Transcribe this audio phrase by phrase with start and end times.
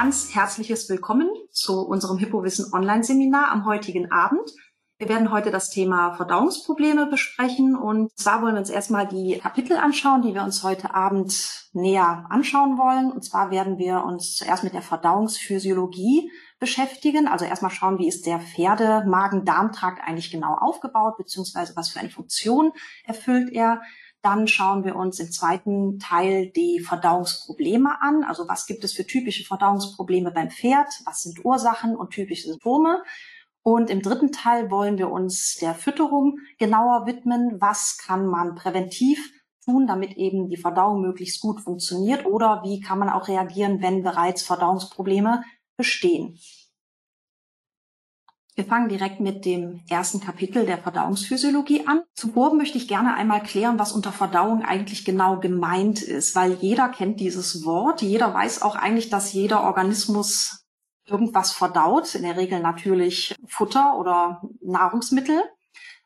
[0.00, 4.48] ganz herzliches Willkommen zu unserem Hippowissen Online-Seminar am heutigen Abend.
[4.96, 9.76] Wir werden heute das Thema Verdauungsprobleme besprechen und zwar wollen wir uns erstmal die Kapitel
[9.76, 13.10] anschauen, die wir uns heute Abend näher anschauen wollen.
[13.10, 17.26] Und zwar werden wir uns zuerst mit der Verdauungsphysiologie beschäftigen.
[17.26, 22.70] Also erstmal schauen, wie ist der Pferde-Magen-Darm-Trakt eigentlich genau aufgebaut, beziehungsweise was für eine Funktion
[23.04, 23.80] erfüllt er.
[24.28, 28.24] Dann schauen wir uns im zweiten Teil die Verdauungsprobleme an.
[28.24, 30.88] Also was gibt es für typische Verdauungsprobleme beim Pferd?
[31.06, 33.02] Was sind Ursachen und typische Symptome?
[33.62, 37.56] Und im dritten Teil wollen wir uns der Fütterung genauer widmen.
[37.58, 39.32] Was kann man präventiv
[39.64, 42.26] tun, damit eben die Verdauung möglichst gut funktioniert?
[42.26, 45.42] Oder wie kann man auch reagieren, wenn bereits Verdauungsprobleme
[45.78, 46.38] bestehen?
[48.58, 52.02] Wir fangen direkt mit dem ersten Kapitel der Verdauungsphysiologie an.
[52.14, 56.88] Zuvor möchte ich gerne einmal klären, was unter Verdauung eigentlich genau gemeint ist, weil jeder
[56.88, 58.02] kennt dieses Wort.
[58.02, 60.66] Jeder weiß auch eigentlich, dass jeder Organismus
[61.06, 65.40] irgendwas verdaut, in der Regel natürlich Futter oder Nahrungsmittel.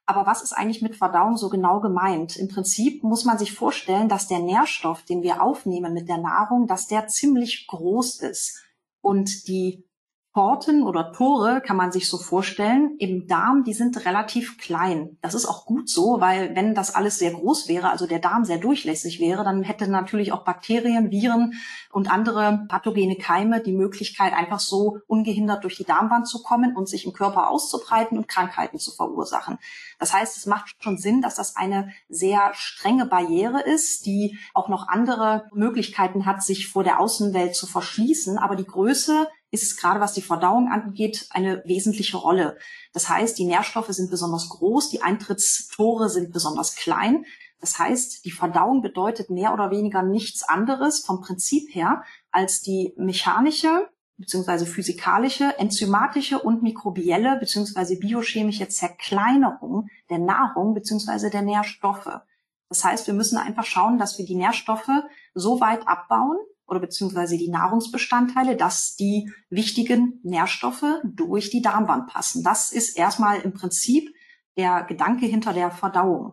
[0.04, 2.36] Aber was ist eigentlich mit Verdauung so genau gemeint?
[2.36, 6.66] Im Prinzip muss man sich vorstellen, dass der Nährstoff, den wir aufnehmen mit der Nahrung,
[6.66, 8.62] dass der ziemlich groß ist.
[9.00, 9.86] Und die
[10.32, 12.96] Porten oder Tore kann man sich so vorstellen.
[12.98, 15.18] Im Darm, die sind relativ klein.
[15.20, 18.46] Das ist auch gut so, weil wenn das alles sehr groß wäre, also der Darm
[18.46, 21.52] sehr durchlässig wäre, dann hätte natürlich auch Bakterien, Viren
[21.90, 26.88] und andere pathogene Keime die Möglichkeit, einfach so ungehindert durch die Darmwand zu kommen und
[26.88, 29.58] sich im Körper auszubreiten und Krankheiten zu verursachen.
[29.98, 34.68] Das heißt, es macht schon Sinn, dass das eine sehr strenge Barriere ist, die auch
[34.68, 38.38] noch andere Möglichkeiten hat, sich vor der Außenwelt zu verschließen.
[38.38, 42.58] Aber die Größe ist es gerade was die Verdauung angeht eine wesentliche Rolle.
[42.92, 47.26] Das heißt, die Nährstoffe sind besonders groß, die Eintrittstore sind besonders klein.
[47.60, 52.92] Das heißt, die Verdauung bedeutet mehr oder weniger nichts anderes vom Prinzip her als die
[52.96, 62.20] mechanische beziehungsweise physikalische, enzymatische und mikrobielle beziehungsweise biochemische Zerkleinerung der Nahrung beziehungsweise der Nährstoffe.
[62.68, 64.90] Das heißt, wir müssen einfach schauen, dass wir die Nährstoffe
[65.34, 66.38] so weit abbauen,
[66.72, 72.42] oder beziehungsweise die Nahrungsbestandteile, dass die wichtigen Nährstoffe durch die Darmwand passen.
[72.42, 74.10] Das ist erstmal im Prinzip
[74.56, 76.32] der Gedanke hinter der Verdauung.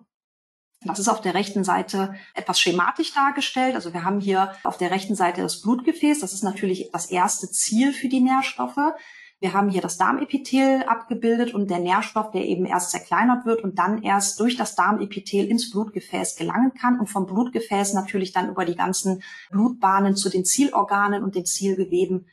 [0.86, 3.76] Das ist auf der rechten Seite etwas schematisch dargestellt.
[3.76, 6.22] Also wir haben hier auf der rechten Seite das Blutgefäß.
[6.22, 8.94] Das ist natürlich das erste Ziel für die Nährstoffe.
[9.42, 13.80] Wir haben hier das Darmepithel abgebildet und der Nährstoff, der eben erst zerkleinert wird und
[13.80, 18.66] dann erst durch das Darmepithel ins Blutgefäß gelangen kann und vom Blutgefäß natürlich dann über
[18.66, 22.26] die ganzen Blutbahnen zu den Zielorganen und den Zielgeweben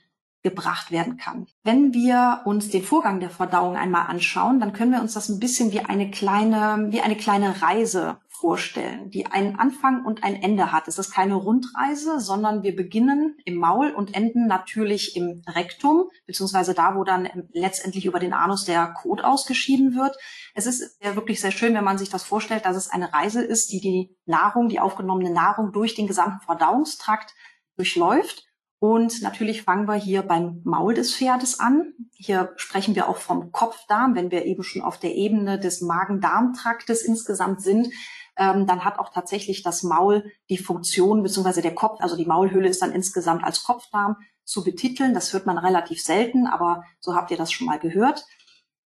[0.43, 1.47] gebracht werden kann.
[1.65, 5.41] Wenn wir uns den Vorgang der Verdauung einmal anschauen, dann können wir uns das ein
[5.41, 10.73] bisschen wie eine kleine, wie eine kleine Reise vorstellen, die einen Anfang und ein Ende
[10.73, 10.89] hat.
[10.89, 16.75] Es ist keine Rundreise, sondern wir beginnen im Maul und enden natürlich im Rektum, beziehungsweise
[16.75, 20.17] da, wo dann letztendlich über den Anus der Kot ausgeschieden wird.
[20.55, 23.43] Es ist ja wirklich sehr schön, wenn man sich das vorstellt, dass es eine Reise
[23.43, 27.35] ist, die die Nahrung, die aufgenommene Nahrung durch den gesamten Verdauungstrakt
[27.77, 28.45] durchläuft.
[28.79, 31.95] Und natürlich fangen wir hier beim Maul des Pferdes an.
[32.13, 37.03] Hier sprechen wir auch vom Kopfdarm, wenn wir eben schon auf der Ebene des Magen-Darm-Traktes
[37.03, 37.89] insgesamt sind
[38.37, 42.69] ähm, dann hat auch tatsächlich das Maul die Funktion, beziehungsweise der Kopf, also die Maulhülle
[42.69, 45.15] ist dann insgesamt als Kopfdarm zu betiteln.
[45.15, 48.25] Das hört man relativ selten, aber so habt ihr das schon mal gehört.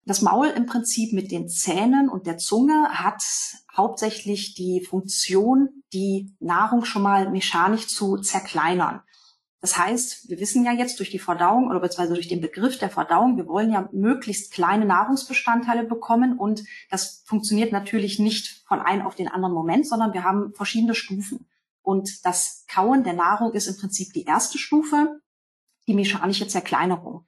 [0.04, 3.22] Das Maul im Prinzip mit den Zähnen und der Zunge hat
[3.76, 9.02] hauptsächlich die Funktion, die Nahrung schon mal mechanisch zu zerkleinern.
[9.60, 12.90] Das heißt, wir wissen ja jetzt durch die Verdauung oder beziehungsweise durch den Begriff der
[12.90, 19.04] Verdauung, wir wollen ja möglichst kleine Nahrungsbestandteile bekommen und das funktioniert natürlich nicht von einem
[19.04, 21.48] auf den anderen Moment, sondern wir haben verschiedene Stufen.
[21.82, 25.20] Und das Kauen der Nahrung ist im Prinzip die erste Stufe,
[25.88, 27.24] die mechanische Zerkleinerung.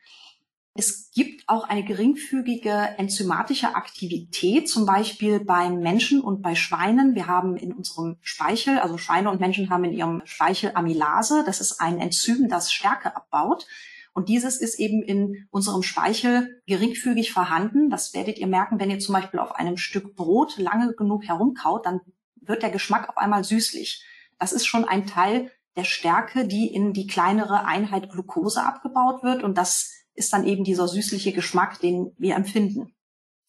[0.81, 7.15] Es gibt auch eine geringfügige enzymatische Aktivität, zum Beispiel beim Menschen und bei Schweinen.
[7.15, 11.43] Wir haben in unserem Speichel, also Schweine und Menschen haben in ihrem Speichel Amylase.
[11.45, 13.67] Das ist ein Enzym, das Stärke abbaut.
[14.15, 17.91] Und dieses ist eben in unserem Speichel geringfügig vorhanden.
[17.91, 21.85] Das werdet ihr merken, wenn ihr zum Beispiel auf einem Stück Brot lange genug herumkaut,
[21.85, 22.01] dann
[22.41, 24.03] wird der Geschmack auf einmal süßlich.
[24.39, 29.43] Das ist schon ein Teil der Stärke, die in die kleinere Einheit Glucose abgebaut wird.
[29.43, 32.95] Und das ist dann eben dieser süßliche Geschmack, den wir empfinden.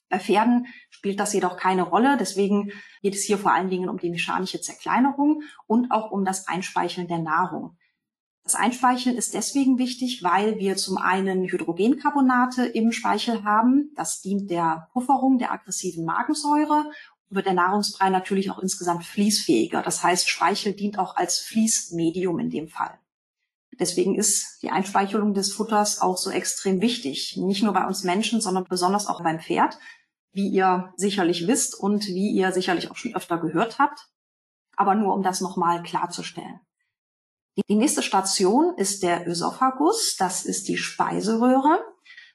[0.10, 2.18] Bei Pferden spielt das jedoch keine Rolle.
[2.18, 2.72] Deswegen
[3.02, 7.08] geht es hier vor allen Dingen um die mechanische Zerkleinerung und auch um das Einspeicheln
[7.08, 7.78] der Nahrung.
[8.44, 13.92] Das Einspeicheln ist deswegen wichtig, weil wir zum einen Hydrogencarbonate im Speichel haben.
[13.96, 16.90] Das dient der Pufferung der aggressiven Magensäure.
[17.30, 19.82] Wird der Nahrungsbrei natürlich auch insgesamt fließfähiger.
[19.82, 22.98] Das heißt, Speichel dient auch als Fließmedium in dem Fall.
[23.82, 27.36] Deswegen ist die Einspeichelung des Futters auch so extrem wichtig.
[27.38, 29.80] Nicht nur bei uns Menschen, sondern besonders auch beim Pferd,
[30.34, 34.08] wie ihr sicherlich wisst und wie ihr sicherlich auch schon öfter gehört habt.
[34.78, 36.60] Aber nur um das nochmal klarzustellen.
[37.68, 40.16] Die nächste Station ist der Ösophagus.
[40.16, 41.84] Das ist die Speiseröhre.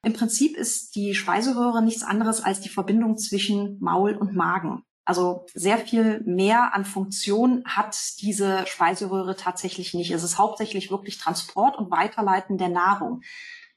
[0.02, 4.82] Im Prinzip ist die Speiseröhre nichts anderes als die Verbindung zwischen Maul und Magen.
[5.06, 10.10] Also sehr viel mehr an Funktion hat diese Speiseröhre tatsächlich nicht.
[10.10, 13.22] Es ist hauptsächlich wirklich Transport und Weiterleiten der Nahrung.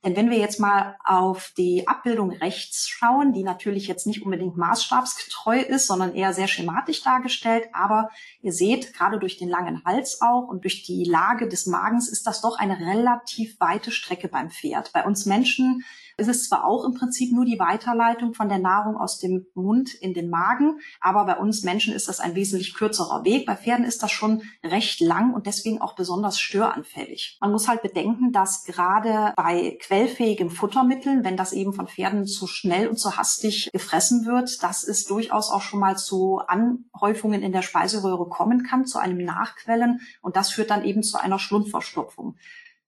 [0.03, 4.55] Denn wenn wir jetzt mal auf die Abbildung rechts schauen, die natürlich jetzt nicht unbedingt
[4.55, 8.09] maßstabsgetreu ist, sondern eher sehr schematisch dargestellt, aber
[8.41, 12.25] ihr seht, gerade durch den langen Hals auch und durch die Lage des Magens ist
[12.25, 14.93] das doch eine relativ weite Strecke beim Pferd.
[14.93, 15.83] Bei uns Menschen
[16.19, 19.93] ist es zwar auch im Prinzip nur die Weiterleitung von der Nahrung aus dem Mund
[19.93, 23.45] in den Magen, aber bei uns Menschen ist das ein wesentlich kürzerer Weg.
[23.45, 27.37] Bei Pferden ist das schon recht lang und deswegen auch besonders störanfällig.
[27.41, 32.47] Man muss halt bedenken, dass gerade bei quellfähigen Futtermitteln, wenn das eben von Pferden zu
[32.47, 37.51] schnell und zu hastig gefressen wird, dass es durchaus auch schon mal zu Anhäufungen in
[37.51, 42.35] der Speiseröhre kommen kann, zu einem Nachquellen und das führt dann eben zu einer Schlundverstopfung.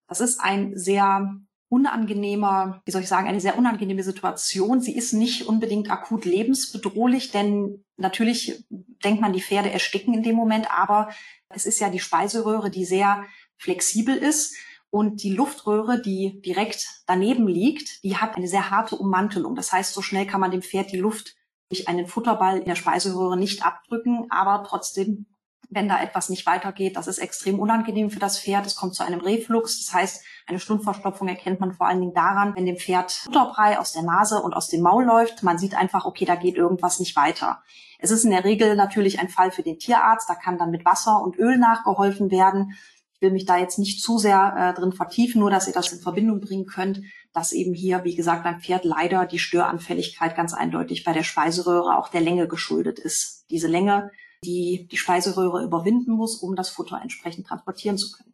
[0.08, 1.38] Das ist ein sehr
[1.72, 4.82] unangenehmer, wie soll ich sagen, eine sehr unangenehme Situation.
[4.82, 8.66] Sie ist nicht unbedingt akut lebensbedrohlich, denn natürlich
[9.06, 11.10] denkt man, die Pferde ersticken in dem Moment, aber
[11.48, 13.24] es ist ja die Speiseröhre, die sehr
[13.56, 14.54] flexibel ist.
[14.90, 19.56] Und die Luftröhre, die direkt daneben liegt, die hat eine sehr harte Ummantelung.
[19.56, 21.38] Das heißt, so schnell kann man dem Pferd die Luft
[21.70, 25.28] durch einen Futterball in der Speiseröhre nicht abdrücken, aber trotzdem
[25.72, 26.98] wenn da etwas nicht weitergeht.
[26.98, 28.66] Das ist extrem unangenehm für das Pferd.
[28.66, 29.84] Es kommt zu einem Reflux.
[29.84, 33.94] Das heißt, eine Stundverstopfung erkennt man vor allen Dingen daran, wenn dem Pferd Futterbrei aus
[33.94, 35.44] der Nase und aus dem Maul läuft.
[35.44, 37.64] Man sieht einfach, okay, da geht irgendwas nicht weiter.
[38.00, 40.30] Es ist in der Regel natürlich ein Fall für den Tierarzt.
[40.30, 42.76] Da kann dann mit Wasser und Öl nachgeholfen werden.
[43.14, 45.94] Ich will mich da jetzt nicht zu sehr äh, drin vertiefen, nur dass ihr das
[45.94, 47.02] in Verbindung bringen könnt,
[47.32, 51.98] dass eben hier, wie gesagt, beim Pferd leider die Störanfälligkeit ganz eindeutig bei der Speiseröhre
[51.98, 53.46] auch der Länge geschuldet ist.
[53.50, 54.12] Diese Länge
[54.44, 58.34] die die Speiseröhre überwinden muss, um das Futter entsprechend transportieren zu können.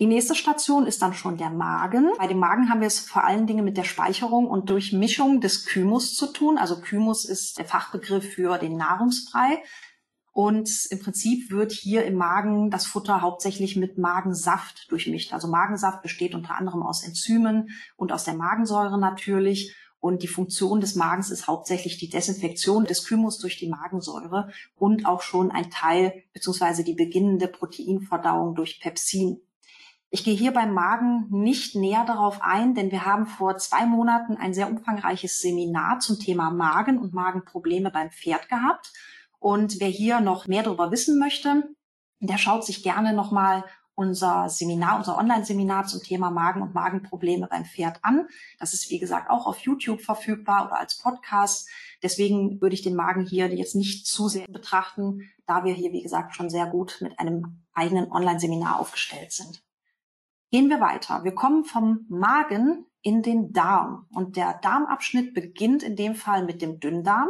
[0.00, 2.10] Die nächste Station ist dann schon der Magen.
[2.16, 5.66] Bei dem Magen haben wir es vor allen Dingen mit der Speicherung und Durchmischung des
[5.66, 6.56] Kymus zu tun.
[6.56, 9.62] Also Kymus ist der Fachbegriff für den Nahrungsbrei.
[10.32, 15.34] Und im Prinzip wird hier im Magen das Futter hauptsächlich mit Magensaft durchmischt.
[15.34, 19.76] Also Magensaft besteht unter anderem aus Enzymen und aus der Magensäure natürlich.
[20.00, 25.06] Und die Funktion des Magens ist hauptsächlich die Desinfektion des Kymus durch die Magensäure und
[25.06, 29.42] auch schon ein Teil beziehungsweise die beginnende Proteinverdauung durch Pepsin.
[30.12, 34.36] Ich gehe hier beim Magen nicht näher darauf ein, denn wir haben vor zwei Monaten
[34.36, 38.92] ein sehr umfangreiches Seminar zum Thema Magen und Magenprobleme beim Pferd gehabt.
[39.38, 41.68] Und wer hier noch mehr darüber wissen möchte,
[42.18, 43.64] der schaut sich gerne nochmal
[44.00, 48.28] unser Seminar, unser Online-Seminar zum Thema Magen und Magenprobleme beim Pferd an.
[48.58, 51.68] Das ist, wie gesagt, auch auf YouTube verfügbar oder als Podcast.
[52.02, 56.00] Deswegen würde ich den Magen hier jetzt nicht zu sehr betrachten, da wir hier, wie
[56.00, 59.62] gesagt, schon sehr gut mit einem eigenen Online-Seminar aufgestellt sind.
[60.50, 61.22] Gehen wir weiter.
[61.22, 64.06] Wir kommen vom Magen in den Darm.
[64.14, 67.28] Und der Darmabschnitt beginnt in dem Fall mit dem Dünndarm.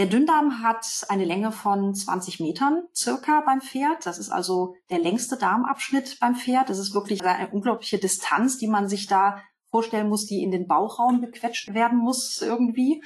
[0.00, 4.06] Der Dünndarm hat eine Länge von 20 Metern circa beim Pferd.
[4.06, 6.70] Das ist also der längste Darmabschnitt beim Pferd.
[6.70, 10.66] Das ist wirklich eine unglaubliche Distanz, die man sich da vorstellen muss, die in den
[10.66, 13.04] Bauchraum gequetscht werden muss irgendwie.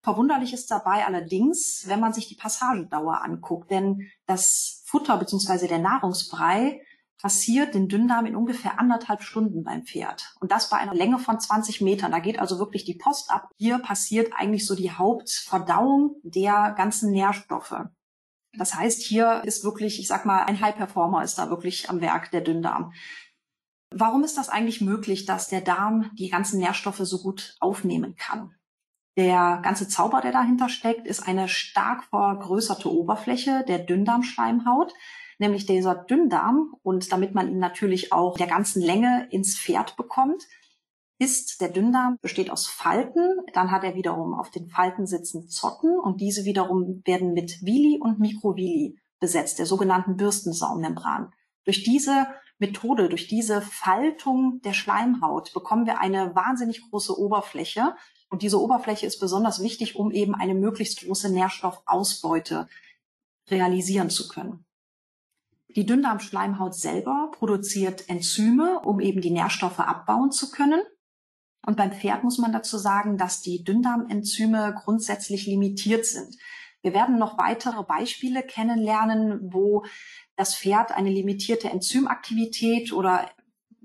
[0.00, 5.68] Verwunderlich ist dabei allerdings, wenn man sich die Passagendauer anguckt, denn das Futter bzw.
[5.68, 6.80] der Nahrungsbrei
[7.20, 10.34] passiert den Dünndarm in ungefähr anderthalb Stunden beim Pferd.
[10.40, 12.12] Und das bei einer Länge von 20 Metern.
[12.12, 13.50] Da geht also wirklich die Post ab.
[13.56, 17.74] Hier passiert eigentlich so die Hauptverdauung der ganzen Nährstoffe.
[18.54, 22.00] Das heißt, hier ist wirklich, ich sag mal, ein High Performer ist da wirklich am
[22.00, 22.92] Werk, der Dünndarm.
[23.92, 28.54] Warum ist das eigentlich möglich, dass der Darm die ganzen Nährstoffe so gut aufnehmen kann?
[29.16, 34.94] Der ganze Zauber, der dahinter steckt, ist eine stark vergrößerte Oberfläche der Dünndarmschleimhaut
[35.40, 36.74] nämlich dieser Dünndarm.
[36.82, 40.46] Und damit man ihn natürlich auch der ganzen Länge ins Pferd bekommt,
[41.18, 43.40] ist der Dünndarm besteht aus Falten.
[43.52, 47.98] Dann hat er wiederum auf den Falten sitzen Zotten und diese wiederum werden mit Villi
[48.00, 51.32] und Mikrovilli besetzt, der sogenannten Bürstensaummembran.
[51.64, 52.26] Durch diese
[52.58, 57.94] Methode, durch diese Faltung der Schleimhaut bekommen wir eine wahnsinnig große Oberfläche.
[58.30, 62.68] Und diese Oberfläche ist besonders wichtig, um eben eine möglichst große Nährstoffausbeute
[63.50, 64.64] realisieren zu können.
[65.76, 70.80] Die Dünndarmschleimhaut selber produziert Enzyme, um eben die Nährstoffe abbauen zu können.
[71.64, 76.36] Und beim Pferd muss man dazu sagen, dass die Dünndarmenzyme grundsätzlich limitiert sind.
[76.82, 79.84] Wir werden noch weitere Beispiele kennenlernen, wo
[80.36, 83.30] das Pferd eine limitierte Enzymaktivität oder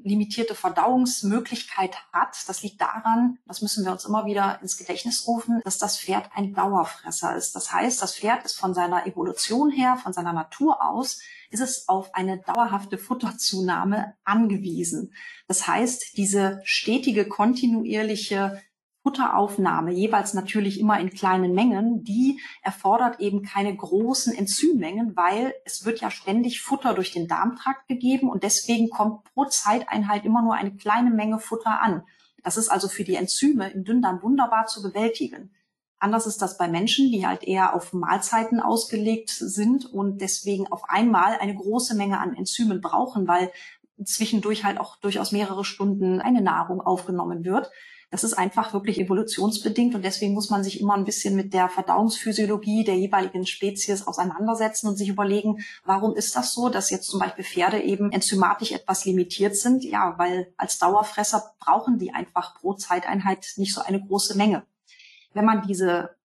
[0.06, 2.38] limitierte Verdauungsmöglichkeit hat.
[2.48, 6.30] Das liegt daran, das müssen wir uns immer wieder ins Gedächtnis rufen, dass das Pferd
[6.34, 7.56] ein Dauerfresser ist.
[7.56, 11.20] Das heißt, das Pferd ist von seiner Evolution her, von seiner Natur aus,
[11.50, 15.14] ist es auf eine dauerhafte Futterzunahme angewiesen.
[15.48, 18.62] Das heißt, diese stetige, kontinuierliche
[19.06, 25.86] Futteraufnahme, jeweils natürlich immer in kleinen Mengen, die erfordert eben keine großen Enzymmengen, weil es
[25.86, 30.56] wird ja ständig Futter durch den Darmtrakt gegeben und deswegen kommt pro Zeiteinheit immer nur
[30.56, 32.02] eine kleine Menge Futter an.
[32.44, 35.54] Das ist also für die Enzyme im Dünndarm wunderbar zu bewältigen.
[36.00, 40.90] Anders ist das bei Menschen, die halt eher auf Mahlzeiten ausgelegt sind und deswegen auf
[40.90, 43.52] einmal eine große Menge an Enzymen brauchen, weil
[44.04, 47.70] zwischendurch halt auch durchaus mehrere Stunden eine Nahrung aufgenommen wird.
[48.16, 51.68] Das ist einfach wirklich evolutionsbedingt und deswegen muss man sich immer ein bisschen mit der
[51.68, 57.20] Verdauungsphysiologie der jeweiligen Spezies auseinandersetzen und sich überlegen, warum ist das so, dass jetzt zum
[57.20, 59.84] Beispiel Pferde eben enzymatisch etwas limitiert sind?
[59.84, 64.64] Ja, weil als Dauerfresser brauchen die einfach pro Zeiteinheit nicht so eine große Menge.
[65.34, 66.16] Wenn man diese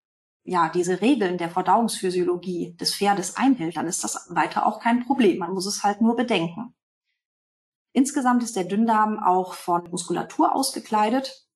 [0.45, 5.39] ja, diese Regeln der Verdauungsphysiologie des Pferdes einhält, dann ist das weiter auch kein Problem.
[5.39, 6.73] Man muss es halt nur bedenken.
[7.93, 11.50] Insgesamt ist der Dünndarm auch von Muskulatur ausgekleidet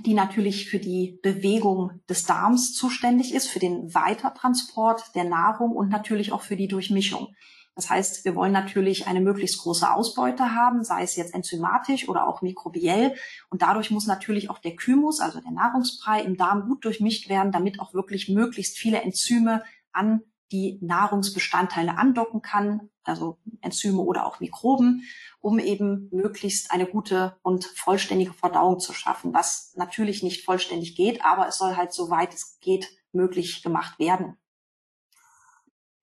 [0.00, 5.88] die natürlich für die Bewegung des Darms zuständig ist, für den Weitertransport der Nahrung und
[5.88, 7.34] natürlich auch für die Durchmischung.
[7.74, 12.26] Das heißt, wir wollen natürlich eine möglichst große Ausbeute haben, sei es jetzt enzymatisch oder
[12.26, 13.14] auch mikrobiell.
[13.50, 17.52] Und dadurch muss natürlich auch der Kymus, also der Nahrungsbrei im Darm gut durchmischt werden,
[17.52, 19.62] damit auch wirklich möglichst viele Enzyme
[19.92, 20.22] an
[20.52, 25.02] die Nahrungsbestandteile andocken kann, also Enzyme oder auch Mikroben,
[25.40, 31.24] um eben möglichst eine gute und vollständige Verdauung zu schaffen, was natürlich nicht vollständig geht,
[31.24, 34.36] aber es soll halt soweit es geht möglich gemacht werden.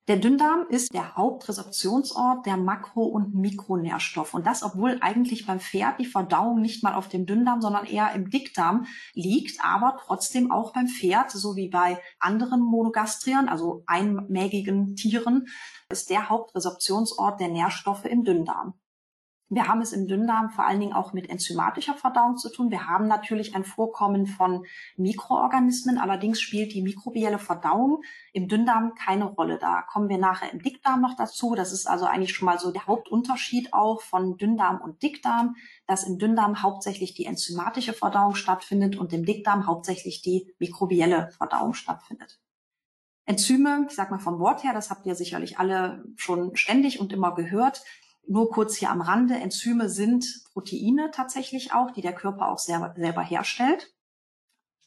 [0.09, 4.33] Der Dünndarm ist der Hauptresorptionsort der Makro- und Mikronährstoffe.
[4.33, 8.11] Und das, obwohl eigentlich beim Pferd die Verdauung nicht mal auf dem Dünndarm, sondern eher
[8.11, 14.97] im Dickdarm liegt, aber trotzdem auch beim Pferd, so wie bei anderen Monogastrien, also einmägigen
[14.97, 15.47] Tieren,
[15.87, 18.73] ist der Hauptresorptionsort der Nährstoffe im Dünndarm.
[19.53, 22.71] Wir haben es im Dünndarm vor allen Dingen auch mit enzymatischer Verdauung zu tun.
[22.71, 24.65] Wir haben natürlich ein Vorkommen von
[24.97, 29.59] Mikroorganismen, allerdings spielt die mikrobielle Verdauung im Dünndarm keine Rolle.
[29.59, 31.53] Da kommen wir nachher im Dickdarm noch dazu.
[31.53, 35.55] Das ist also eigentlich schon mal so der Hauptunterschied auch von Dünndarm und Dickdarm,
[35.85, 41.73] dass im Dünndarm hauptsächlich die enzymatische Verdauung stattfindet und im Dickdarm hauptsächlich die mikrobielle Verdauung
[41.73, 42.39] stattfindet.
[43.25, 47.13] Enzyme, ich sag mal vom Wort her, das habt ihr sicherlich alle schon ständig und
[47.13, 47.83] immer gehört,
[48.27, 52.93] nur kurz hier am Rande, Enzyme sind Proteine tatsächlich auch, die der Körper auch selber,
[52.95, 53.93] selber herstellt.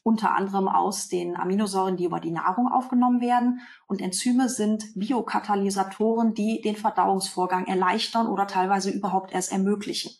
[0.03, 3.59] Unter anderem aus den Aminosäuren, die über die Nahrung aufgenommen werden.
[3.87, 10.11] Und Enzyme sind Biokatalysatoren, die den Verdauungsvorgang erleichtern oder teilweise überhaupt erst ermöglichen.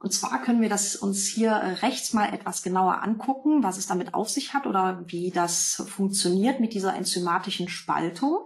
[0.00, 4.14] Und zwar können wir das uns hier rechts mal etwas genauer angucken, was es damit
[4.14, 8.38] auf sich hat oder wie das funktioniert mit dieser enzymatischen Spaltung.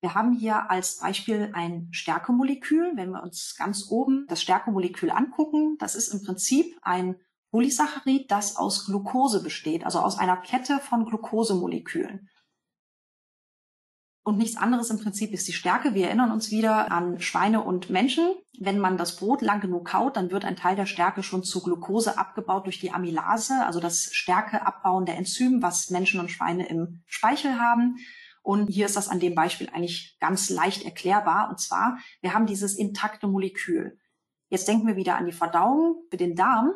[0.00, 2.92] Wir haben hier als Beispiel ein Stärkemolekül.
[2.94, 7.16] Wenn wir uns ganz oben das Stärkemolekül angucken, das ist im Prinzip ein
[7.50, 12.28] Polysaccharid, das aus Glucose besteht, also aus einer Kette von Glucosemolekülen.
[14.22, 15.94] Und nichts anderes im Prinzip ist die Stärke.
[15.94, 18.34] Wir erinnern uns wieder an Schweine und Menschen.
[18.58, 21.62] Wenn man das Brot lang genug kaut, dann wird ein Teil der Stärke schon zu
[21.62, 27.58] Glucose abgebaut durch die Amylase, also das stärkeabbauende Enzym, was Menschen und Schweine im Speichel
[27.58, 27.96] haben.
[28.50, 31.50] Und hier ist das an dem Beispiel eigentlich ganz leicht erklärbar.
[31.50, 33.96] Und zwar, wir haben dieses intakte Molekül.
[34.48, 36.02] Jetzt denken wir wieder an die Verdauung.
[36.10, 36.72] Für den Darm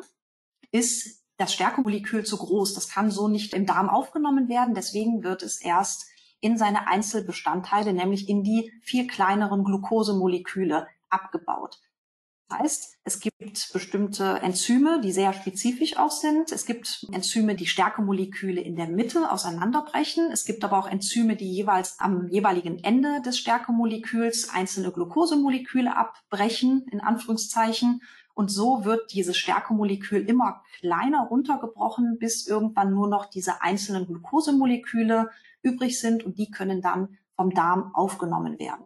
[0.71, 2.75] ist das Stärkemolekül zu groß.
[2.75, 4.73] Das kann so nicht im Darm aufgenommen werden.
[4.73, 6.05] Deswegen wird es erst
[6.39, 11.81] in seine Einzelbestandteile, nämlich in die viel kleineren Glukosemoleküle abgebaut.
[12.47, 16.51] Das heißt, es gibt bestimmte Enzyme, die sehr spezifisch auch sind.
[16.51, 20.29] Es gibt Enzyme, die Stärkemoleküle in der Mitte auseinanderbrechen.
[20.31, 26.85] Es gibt aber auch Enzyme, die jeweils am jeweiligen Ende des Stärkemoleküls einzelne Glukosemoleküle abbrechen,
[26.91, 28.01] in Anführungszeichen.
[28.35, 35.29] Und so wird dieses Stärkemolekül immer kleiner runtergebrochen, bis irgendwann nur noch diese einzelnen Glukosemoleküle
[35.63, 38.85] übrig sind und die können dann vom Darm aufgenommen werden.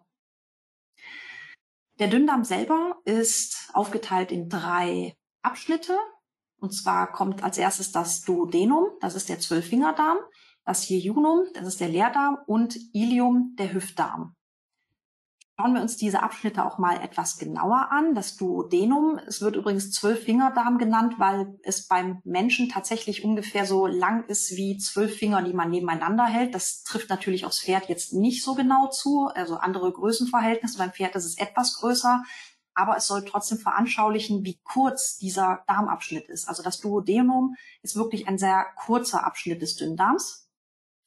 [1.99, 5.97] Der Dünndarm selber ist aufgeteilt in drei Abschnitte.
[6.57, 10.17] Und zwar kommt als erstes das Duodenum, das ist der Zwölffingerdarm,
[10.65, 14.35] das Jejunum, das ist der Leerdarm und Ilium, der Hüftdarm.
[15.59, 18.15] Schauen wir uns diese Abschnitte auch mal etwas genauer an.
[18.15, 24.23] Das Duodenum, es wird übrigens Zwölffingerdarm genannt, weil es beim Menschen tatsächlich ungefähr so lang
[24.27, 26.55] ist wie zwölf Finger, die man nebeneinander hält.
[26.55, 30.77] Das trifft natürlich aufs Pferd jetzt nicht so genau zu, also andere Größenverhältnisse.
[30.77, 32.23] Beim Pferd ist es etwas größer,
[32.73, 36.47] aber es soll trotzdem veranschaulichen, wie kurz dieser Darmabschnitt ist.
[36.47, 40.49] Also das Duodenum ist wirklich ein sehr kurzer Abschnitt des Dünndarms.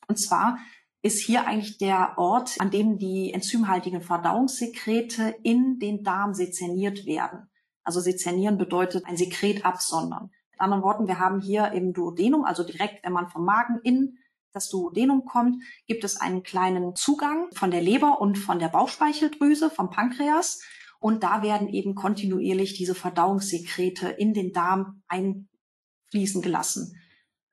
[0.08, 0.58] Und zwar
[1.02, 7.50] ist hier eigentlich der Ort, an dem die enzymhaltigen Verdauungssekrete in den Darm sezerniert werden.
[7.82, 10.30] Also sezernieren bedeutet ein Sekret absondern.
[10.52, 14.18] Mit anderen Worten, wir haben hier im Duodenum, also direkt, wenn man vom Magen in
[14.52, 19.70] das Duodenum kommt, gibt es einen kleinen Zugang von der Leber und von der Bauchspeicheldrüse,
[19.70, 20.60] vom Pankreas.
[21.00, 26.96] Und da werden eben kontinuierlich diese Verdauungssekrete in den Darm einfließen gelassen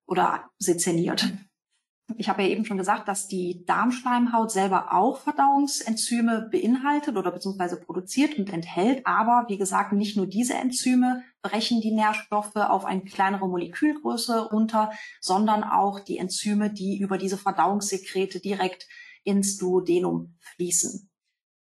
[0.05, 1.33] oder sezerniert.
[2.17, 7.79] Ich habe ja eben schon gesagt, dass die Darmschleimhaut selber auch Verdauungsenzyme beinhaltet oder beziehungsweise
[7.79, 9.05] produziert und enthält.
[9.05, 14.91] Aber wie gesagt, nicht nur diese Enzyme brechen die Nährstoffe auf eine kleinere Molekülgröße runter,
[15.21, 18.87] sondern auch die Enzyme, die über diese Verdauungssekrete direkt
[19.23, 21.09] ins Duodenum fließen.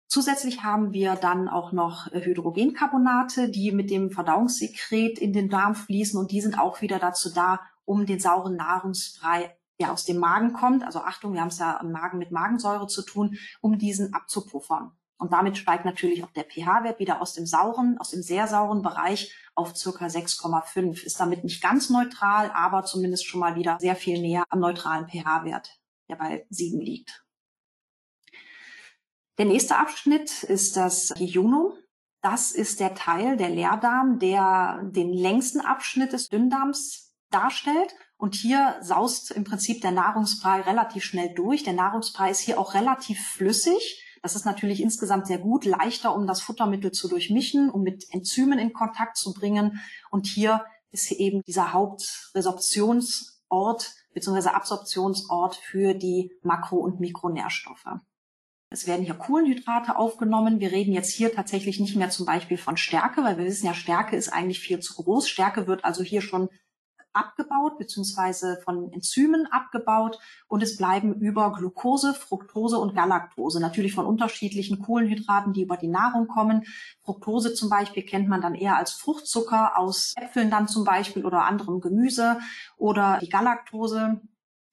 [0.08, 6.18] Zusätzlich haben wir dann auch noch Hydrogencarbonate, die mit dem Verdauungssekret in den Darm fließen
[6.18, 10.52] und die sind auch wieder dazu da, um den sauren Nahrungsbrei ja aus dem Magen
[10.52, 14.14] kommt, also Achtung, wir haben es ja im Magen mit Magensäure zu tun, um diesen
[14.14, 14.92] abzupuffern.
[15.16, 18.82] Und damit steigt natürlich auch der pH-Wert wieder aus dem sauren, aus dem sehr sauren
[18.82, 21.04] Bereich auf circa 6,5.
[21.04, 25.08] Ist damit nicht ganz neutral, aber zumindest schon mal wieder sehr viel näher am neutralen
[25.08, 27.24] pH-Wert, der bei 7 liegt.
[29.38, 31.72] Der nächste Abschnitt ist das Jejunum.
[32.20, 38.76] Das ist der Teil, der Leerdarm, der den längsten Abschnitt des Dünndarms darstellt und hier
[38.80, 41.62] saust im Prinzip der Nahrungsbrei relativ schnell durch.
[41.62, 44.02] Der Nahrungsbrei ist hier auch relativ flüssig.
[44.22, 48.58] Das ist natürlich insgesamt sehr gut, leichter, um das Futtermittel zu durchmischen, um mit Enzymen
[48.58, 49.80] in Kontakt zu bringen.
[50.10, 54.48] Und hier ist eben dieser Hauptresorptionsort bzw.
[54.48, 57.98] Absorptionsort für die Makro- und Mikronährstoffe.
[58.70, 60.58] Es werden hier Kohlenhydrate aufgenommen.
[60.58, 63.74] Wir reden jetzt hier tatsächlich nicht mehr zum Beispiel von Stärke, weil wir wissen ja,
[63.74, 65.28] Stärke ist eigentlich viel zu groß.
[65.28, 66.48] Stärke wird also hier schon
[67.14, 74.06] abgebaut beziehungsweise von Enzymen abgebaut und es bleiben über Glucose, Fructose und Galaktose, natürlich von
[74.06, 76.64] unterschiedlichen Kohlenhydraten, die über die Nahrung kommen.
[77.02, 81.44] Fructose zum Beispiel kennt man dann eher als Fruchtzucker aus Äpfeln dann zum Beispiel oder
[81.44, 82.38] anderem Gemüse
[82.76, 84.20] oder die Galaktose.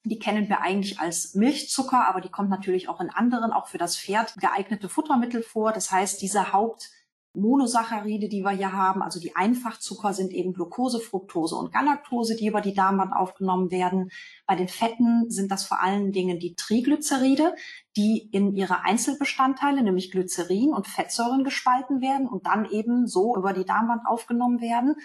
[0.03, 3.77] Die kennen wir eigentlich als Milchzucker, aber die kommt natürlich auch in anderen, auch für
[3.77, 5.73] das Pferd geeignete Futtermittel vor.
[5.73, 6.89] Das heißt, diese Haupt
[7.33, 12.47] Monosaccharide, die wir hier haben, also die Einfachzucker sind eben Glucose, Fructose und Galaktose, die
[12.47, 14.11] über die Darmwand aufgenommen werden.
[14.45, 17.55] Bei den Fetten sind das vor allen Dingen die Triglyceride,
[17.95, 23.53] die in ihre Einzelbestandteile, nämlich Glycerin und Fettsäuren gespalten werden und dann eben so über
[23.53, 24.95] die Darmwand aufgenommen werden.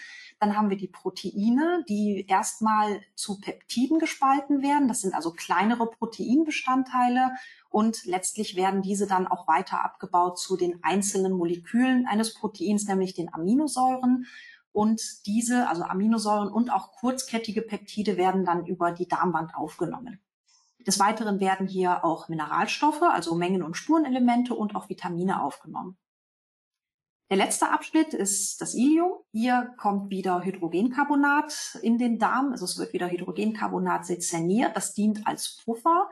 [0.41, 4.89] Dann haben wir die Proteine, die erstmal zu Peptiden gespalten werden.
[4.89, 7.33] Das sind also kleinere Proteinbestandteile
[7.77, 13.13] und letztlich werden diese dann auch weiter abgebaut zu den einzelnen Molekülen eines Proteins, nämlich
[13.13, 14.25] den Aminosäuren.
[14.73, 20.21] Und diese, also Aminosäuren und auch kurzkettige Peptide werden dann über die Darmwand aufgenommen.
[20.87, 25.99] Des Weiteren werden hier auch Mineralstoffe, also Mengen- und Spurenelemente und auch Vitamine aufgenommen.
[27.29, 29.13] Der letzte Abschnitt ist das Ilium.
[29.33, 32.53] Hier kommt wieder Hydrogencarbonat in den Darm.
[32.53, 34.75] Also es wird wieder Hydrogencarbonat sezerniert.
[34.75, 36.09] Das dient als Puffer.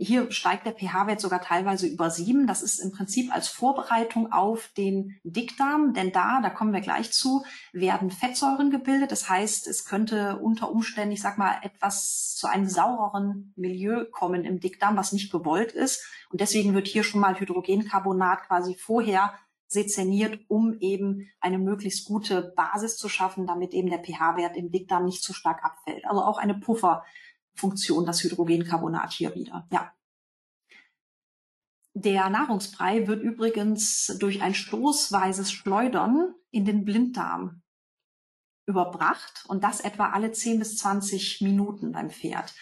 [0.00, 2.46] Hier steigt der pH-Wert sogar teilweise über sieben.
[2.46, 7.10] Das ist im Prinzip als Vorbereitung auf den Dickdarm, denn da, da kommen wir gleich
[7.10, 9.10] zu, werden Fettsäuren gebildet.
[9.10, 14.44] Das heißt, es könnte unter Umständen, ich sag mal, etwas zu einem saureren Milieu kommen
[14.44, 16.06] im Dickdarm, was nicht gewollt ist.
[16.30, 19.34] Und deswegen wird hier schon mal Hydrogencarbonat quasi vorher
[19.66, 25.04] sezerniert, um eben eine möglichst gute Basis zu schaffen, damit eben der pH-Wert im Dickdarm
[25.04, 26.06] nicht zu stark abfällt.
[26.06, 27.04] Also auch eine Puffer
[27.58, 29.66] Funktion, das Hydrogencarbonat hier wieder.
[29.70, 29.92] Ja.
[31.94, 37.62] Der Nahrungsbrei wird übrigens durch ein stoßweises Schleudern in den Blinddarm
[38.66, 42.54] überbracht und das etwa alle 10 bis 20 Minuten beim Pferd.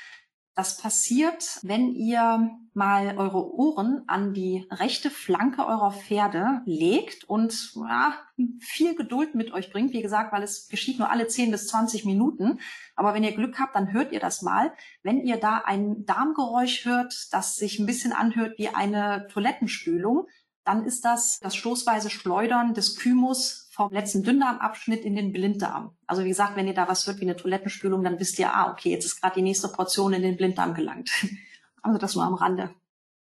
[0.57, 7.75] Das passiert, wenn ihr mal eure Ohren an die rechte Flanke eurer Pferde legt und
[7.75, 8.15] ja,
[8.61, 9.93] viel Geduld mit euch bringt.
[9.93, 12.59] Wie gesagt, weil es geschieht nur alle 10 bis 20 Minuten.
[12.95, 14.73] Aber wenn ihr Glück habt, dann hört ihr das mal.
[15.03, 20.27] Wenn ihr da ein Darmgeräusch hört, das sich ein bisschen anhört wie eine Toilettenspülung,
[20.65, 25.95] dann ist das das stoßweise Schleudern des Kymus vom letzten Dünndarmabschnitt in den Blinddarm.
[26.07, 28.73] Also wie gesagt, wenn ihr da was hört wie eine Toilettenspülung, dann wisst ihr, ah,
[28.73, 31.11] okay, jetzt ist gerade die nächste Portion in den Blinddarm gelangt.
[31.83, 32.75] also das nur am Rande.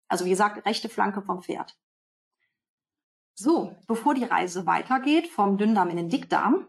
[0.06, 1.76] Also wie gesagt, rechte Flanke vom Pferd.
[3.34, 6.68] So, bevor die Reise weitergeht vom Dünndarm in den Dickdarm,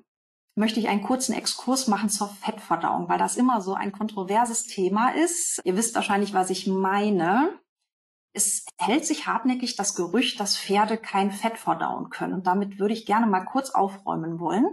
[0.55, 5.09] möchte ich einen kurzen Exkurs machen zur Fettverdauung, weil das immer so ein kontroverses Thema
[5.09, 5.61] ist.
[5.63, 7.59] Ihr wisst wahrscheinlich, was ich meine.
[8.35, 12.33] Es hält sich hartnäckig das Gerücht, dass Pferde kein Fett verdauen können.
[12.33, 14.65] Und damit würde ich gerne mal kurz aufräumen wollen.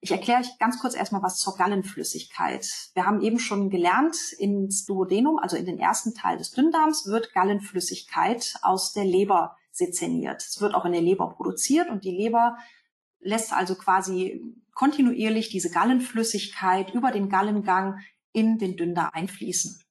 [0.00, 2.66] Ich erkläre euch ganz kurz erstmal was zur Gallenflüssigkeit.
[2.94, 7.34] Wir haben eben schon gelernt, ins Duodenum, also in den ersten Teil des Dünndarms, wird
[7.34, 10.42] Gallenflüssigkeit aus der Leber sezerniert.
[10.42, 12.56] Es wird auch in der Leber produziert und die Leber
[13.20, 14.40] lässt also quasi
[14.74, 17.98] kontinuierlich diese Gallenflüssigkeit über den Gallengang
[18.32, 19.81] in den Dünndarm einfließen.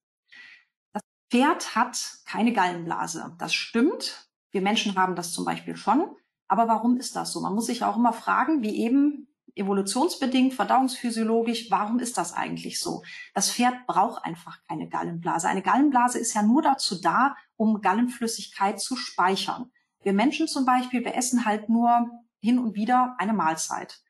[1.31, 3.33] Pferd hat keine Gallenblase.
[3.39, 4.29] Das stimmt.
[4.51, 6.13] Wir Menschen haben das zum Beispiel schon.
[6.49, 7.39] Aber warum ist das so?
[7.39, 13.03] Man muss sich auch immer fragen, wie eben evolutionsbedingt, verdauungsphysiologisch, warum ist das eigentlich so?
[13.33, 15.47] Das Pferd braucht einfach keine Gallenblase.
[15.47, 19.71] Eine Gallenblase ist ja nur dazu da, um Gallenflüssigkeit zu speichern.
[20.01, 22.09] Wir Menschen zum Beispiel, wir essen halt nur
[22.41, 24.01] hin und wieder eine Mahlzeit.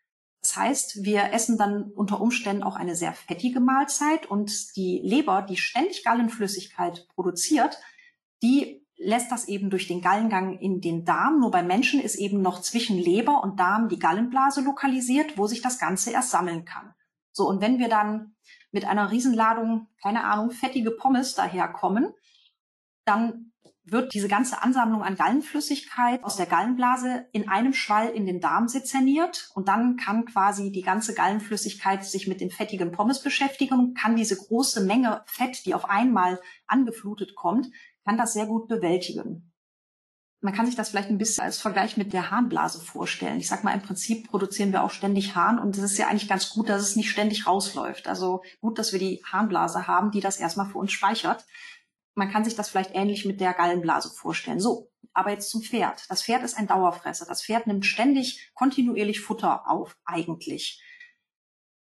[0.42, 5.44] Das heißt, wir essen dann unter Umständen auch eine sehr fettige Mahlzeit und die Leber,
[5.44, 7.78] die ständig Gallenflüssigkeit produziert,
[8.42, 11.40] die lässt das eben durch den Gallengang in den Darm.
[11.40, 15.62] Nur bei Menschen ist eben noch zwischen Leber und Darm die Gallenblase lokalisiert, wo sich
[15.62, 16.94] das Ganze erst sammeln kann.
[17.32, 18.36] So, und wenn wir dann
[18.72, 22.14] mit einer Riesenladung, keine Ahnung, fettige Pommes daherkommen,
[23.06, 23.51] dann
[23.84, 28.68] wird diese ganze Ansammlung an Gallenflüssigkeit aus der Gallenblase in einem Schwall in den Darm
[28.68, 34.16] sezerniert und dann kann quasi die ganze Gallenflüssigkeit sich mit den fettigen Pommes beschäftigen kann
[34.16, 37.68] diese große Menge Fett, die auf einmal angeflutet kommt,
[38.06, 39.52] kann das sehr gut bewältigen.
[40.44, 43.40] Man kann sich das vielleicht ein bisschen als Vergleich mit der Harnblase vorstellen.
[43.40, 46.28] Ich sag mal, im Prinzip produzieren wir auch ständig Harn und es ist ja eigentlich
[46.28, 48.08] ganz gut, dass es nicht ständig rausläuft.
[48.08, 51.46] Also gut, dass wir die Harnblase haben, die das erstmal für uns speichert
[52.16, 54.60] man kann sich das vielleicht ähnlich mit der Gallenblase vorstellen.
[54.60, 56.06] So, aber jetzt zum Pferd.
[56.10, 57.26] Das Pferd ist ein Dauerfresser.
[57.26, 60.82] Das Pferd nimmt ständig kontinuierlich Futter auf, eigentlich.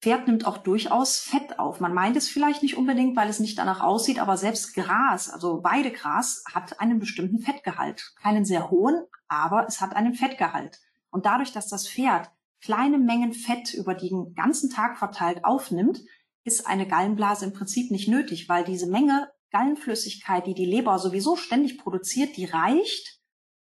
[0.00, 1.80] Pferd nimmt auch durchaus Fett auf.
[1.80, 5.62] Man meint es vielleicht nicht unbedingt, weil es nicht danach aussieht, aber selbst Gras, also
[5.62, 8.14] Weidegras, hat einen bestimmten Fettgehalt.
[8.22, 10.80] Keinen sehr hohen, aber es hat einen Fettgehalt.
[11.10, 12.30] Und dadurch, dass das Pferd
[12.62, 16.00] kleine Mengen Fett über den ganzen Tag verteilt aufnimmt,
[16.44, 21.36] ist eine Gallenblase im Prinzip nicht nötig, weil diese Menge Gallenflüssigkeit, die die Leber sowieso
[21.36, 23.20] ständig produziert, die reicht,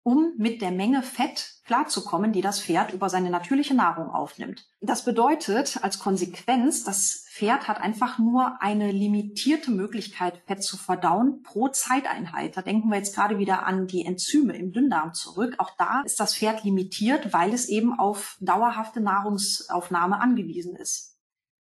[0.02, 4.66] um mit der Menge Fett klarzukommen, die das Pferd über seine natürliche Nahrung aufnimmt.
[4.80, 11.42] Das bedeutet als Konsequenz, das Pferd hat einfach nur eine limitierte Möglichkeit, Fett zu verdauen
[11.42, 12.56] pro Zeiteinheit.
[12.56, 15.54] Da denken wir jetzt gerade wieder an die Enzyme im Dünndarm zurück.
[15.58, 21.18] Auch da ist das Pferd limitiert, weil es eben auf dauerhafte Nahrungsaufnahme angewiesen ist.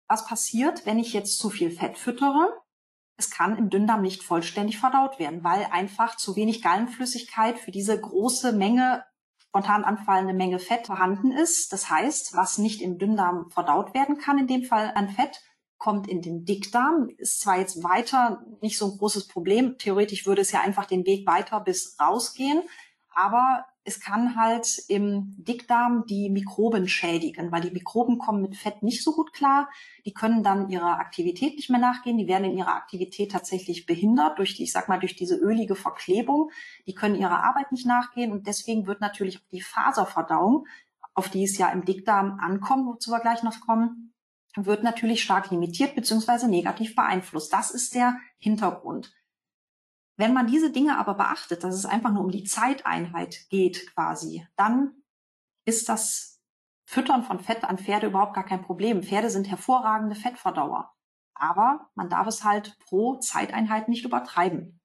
[0.08, 2.61] Was passiert, wenn ich jetzt zu viel Fett füttere?
[3.16, 8.00] Es kann im Dünndarm nicht vollständig verdaut werden, weil einfach zu wenig Gallenflüssigkeit für diese
[8.00, 9.04] große Menge
[9.38, 11.74] spontan anfallende Menge Fett vorhanden ist.
[11.74, 15.42] Das heißt, was nicht im Dünndarm verdaut werden kann, in dem Fall an Fett,
[15.76, 17.10] kommt in den Dickdarm.
[17.18, 19.76] Ist zwar jetzt weiter nicht so ein großes Problem.
[19.76, 22.62] Theoretisch würde es ja einfach den Weg weiter bis rausgehen.
[23.10, 28.82] Aber es kann halt im Dickdarm die Mikroben schädigen, weil die Mikroben kommen mit Fett
[28.82, 29.68] nicht so gut klar.
[30.04, 32.16] Die können dann ihrer Aktivität nicht mehr nachgehen.
[32.16, 35.74] Die werden in ihrer Aktivität tatsächlich behindert durch die, ich sag mal, durch diese ölige
[35.74, 36.50] Verklebung.
[36.86, 40.66] Die können ihrer Arbeit nicht nachgehen und deswegen wird natürlich auch die Faserverdauung,
[41.14, 44.14] auf die es ja im Dickdarm ankommt, wozu wir gleich noch kommen,
[44.54, 46.46] wird natürlich stark limitiert bzw.
[46.46, 47.52] negativ beeinflusst.
[47.52, 49.12] Das ist der Hintergrund.
[50.16, 54.46] Wenn man diese Dinge aber beachtet, dass es einfach nur um die Zeiteinheit geht quasi,
[54.56, 55.02] dann
[55.64, 56.40] ist das
[56.84, 59.02] Füttern von Fett an Pferde überhaupt gar kein Problem.
[59.02, 60.92] Pferde sind hervorragende Fettverdauer.
[61.34, 64.80] Aber man darf es halt pro Zeiteinheit nicht übertreiben.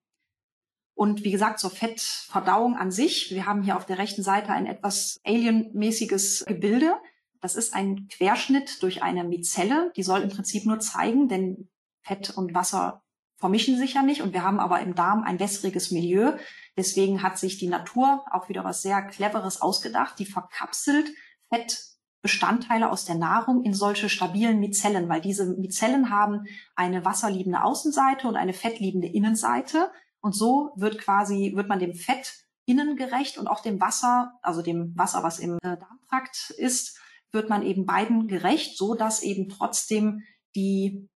[0.96, 4.66] Und wie gesagt, zur Fettverdauung an sich, wir haben hier auf der rechten Seite ein
[4.66, 7.00] etwas alienmäßiges Gebilde.
[7.40, 9.92] Das ist ein Querschnitt durch eine Mizelle.
[9.96, 11.70] Die soll im Prinzip nur zeigen, denn
[12.02, 13.04] Fett und Wasser
[13.38, 16.34] vermischen sich ja nicht und wir haben aber im Darm ein wässriges Milieu.
[16.76, 20.18] Deswegen hat sich die Natur auch wieder was sehr Cleveres ausgedacht.
[20.20, 21.10] Die verkapselt
[21.50, 26.46] Fettbestandteile aus der Nahrung in solche stabilen Mizellen, weil diese Mizellen haben
[26.76, 29.92] eine wasserliebende Außenseite und eine fettliebende Innenseite.
[30.20, 32.34] Und so wird quasi, wird man dem Fett
[32.66, 37.00] innen gerecht und auch dem Wasser, also dem Wasser, was im äh, Darmtrakt ist,
[37.32, 40.24] wird man eben beiden gerecht, so dass eben trotzdem
[40.56, 41.08] die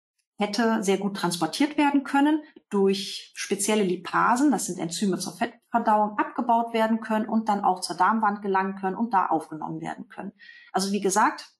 [0.40, 6.72] hätte sehr gut transportiert werden können, durch spezielle Lipasen, das sind Enzyme zur Fettverdauung, abgebaut
[6.72, 10.32] werden können und dann auch zur Darmwand gelangen können und da aufgenommen werden können.
[10.72, 11.50] Also wie gesagt,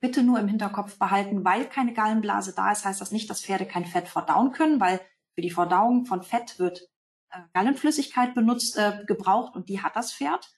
[0.00, 3.66] bitte nur im Hinterkopf behalten, weil keine Gallenblase da ist, heißt das nicht, dass Pferde
[3.66, 5.00] kein Fett verdauen können, weil
[5.34, 6.88] für die Verdauung von Fett wird
[7.30, 10.48] äh, Gallenflüssigkeit benutzt, äh, gebraucht und die hat das Pferd.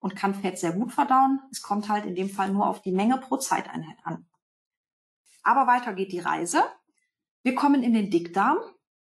[0.00, 1.40] und kann Fett sehr gut verdauen.
[1.50, 4.26] Es kommt halt in dem Fall nur auf die Menge pro Zeiteinheit an.
[5.42, 6.62] Aber weiter geht die Reise.
[7.44, 8.56] Wir kommen in den Dickdarm.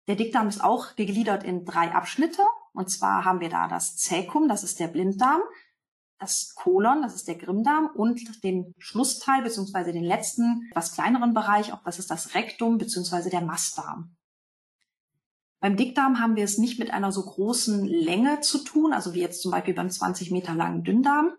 [0.06, 2.42] Der Dickdarm ist auch gegliedert in drei Abschnitte.
[2.72, 5.42] Und zwar haben wir da das Zäkum, das ist der Blinddarm,
[6.20, 11.72] das Kolon, das ist der Grimmdarm und den Schlussteil beziehungsweise den letzten, etwas kleineren Bereich,
[11.72, 14.16] auch das ist das Rektum beziehungsweise der Mastdarm.
[15.60, 19.20] Beim Dickdarm haben wir es nicht mit einer so großen Länge zu tun, also wie
[19.20, 21.32] jetzt zum Beispiel beim 20 Meter langen Dünndarm.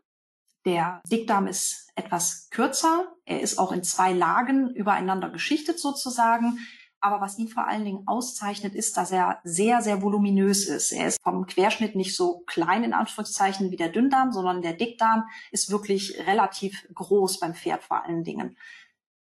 [0.66, 3.16] Der Dickdarm ist etwas kürzer.
[3.24, 6.60] Er ist auch in zwei Lagen übereinander geschichtet sozusagen.
[7.02, 10.92] Aber was ihn vor allen Dingen auszeichnet, ist, dass er sehr, sehr voluminös ist.
[10.92, 15.24] Er ist vom Querschnitt nicht so klein in Anführungszeichen wie der Dünndarm, sondern der Dickdarm
[15.52, 18.58] ist wirklich relativ groß beim Pferd vor allen Dingen.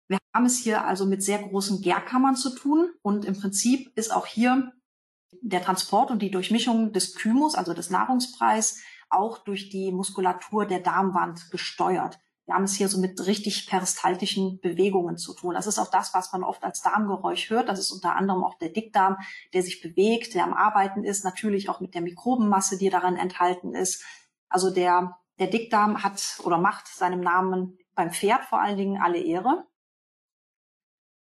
[0.07, 4.13] Wir haben es hier also mit sehr großen Gärkammern zu tun und im Prinzip ist
[4.13, 4.71] auch hier
[5.41, 10.79] der Transport und die Durchmischung des Kymus, also des Nahrungspreis, auch durch die Muskulatur der
[10.79, 12.19] Darmwand gesteuert.
[12.45, 15.55] Wir haben es hier so mit richtig peristaltischen Bewegungen zu tun.
[15.55, 17.69] Das ist auch das, was man oft als Darmgeräusch hört.
[17.69, 19.17] Das ist unter anderem auch der Dickdarm,
[19.53, 23.73] der sich bewegt, der am Arbeiten ist, natürlich auch mit der Mikrobenmasse, die darin enthalten
[23.73, 24.03] ist.
[24.47, 29.19] Also der, der Dickdarm hat oder macht seinem Namen beim Pferd vor allen Dingen alle
[29.19, 29.65] Ehre.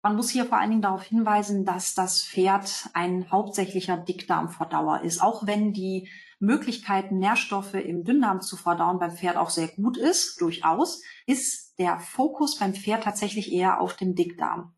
[0.03, 5.23] Man muss hier vor allen Dingen darauf hinweisen, dass das Pferd ein hauptsächlicher Dickdarmverdauer ist.
[5.23, 10.41] Auch wenn die Möglichkeiten, Nährstoffe im Dünndarm zu verdauen beim Pferd auch sehr gut ist,
[10.41, 14.75] durchaus, ist der Fokus beim Pferd tatsächlich eher auf dem Dickdarm.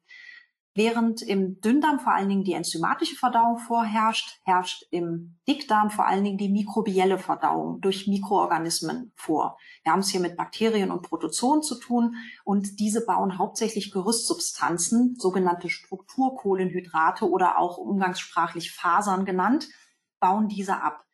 [0.77, 6.23] Während im Dünndarm vor allen Dingen die enzymatische Verdauung vorherrscht, herrscht im Dickdarm vor allen
[6.23, 9.57] Dingen die mikrobielle Verdauung durch Mikroorganismen vor.
[9.85, 15.17] Wir haben es hier mit Bakterien und Protozoen zu tun und diese bauen hauptsächlich Gerüstsubstanzen,
[15.17, 19.71] sogenannte Strukturkohlenhydrate oder auch umgangssprachlich Fasern genannt,
[20.21, 21.07] bauen diese ab.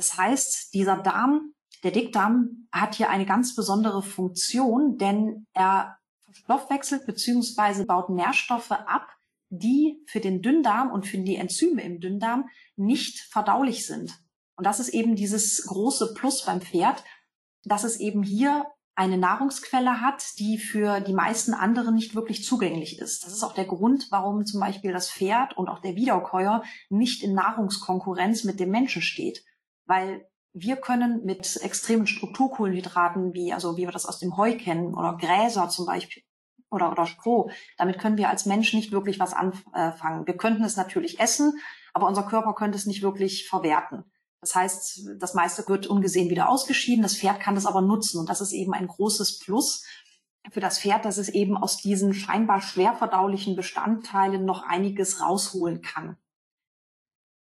[0.00, 7.04] Das heißt, dieser Darm, der Dickdarm, hat hier eine ganz besondere Funktion, denn er verstoffwechselt
[7.04, 7.84] bzw.
[7.84, 9.08] baut Nährstoffe ab,
[9.50, 14.18] die für den Dünndarm und für die Enzyme im Dünndarm nicht verdaulich sind.
[14.56, 17.04] Und das ist eben dieses große Plus beim Pferd,
[17.64, 22.98] dass es eben hier eine Nahrungsquelle hat, die für die meisten anderen nicht wirklich zugänglich
[22.98, 23.26] ist.
[23.26, 27.22] Das ist auch der Grund, warum zum Beispiel das Pferd und auch der Wiederkäuer nicht
[27.22, 29.44] in Nahrungskonkurrenz mit dem Menschen steht
[29.90, 34.94] weil wir können mit extremen Strukturkohlenhydraten, wie, also wie wir das aus dem Heu kennen,
[34.94, 36.22] oder Gräser zum Beispiel,
[36.70, 40.26] oder, oder Stroh, damit können wir als Mensch nicht wirklich was anfangen.
[40.28, 41.58] Wir könnten es natürlich essen,
[41.92, 44.04] aber unser Körper könnte es nicht wirklich verwerten.
[44.40, 47.02] Das heißt, das meiste wird ungesehen wieder ausgeschieden.
[47.02, 48.20] Das Pferd kann das aber nutzen.
[48.20, 49.84] Und das ist eben ein großes Plus
[50.52, 55.82] für das Pferd, dass es eben aus diesen scheinbar schwer verdaulichen Bestandteilen noch einiges rausholen
[55.82, 56.16] kann.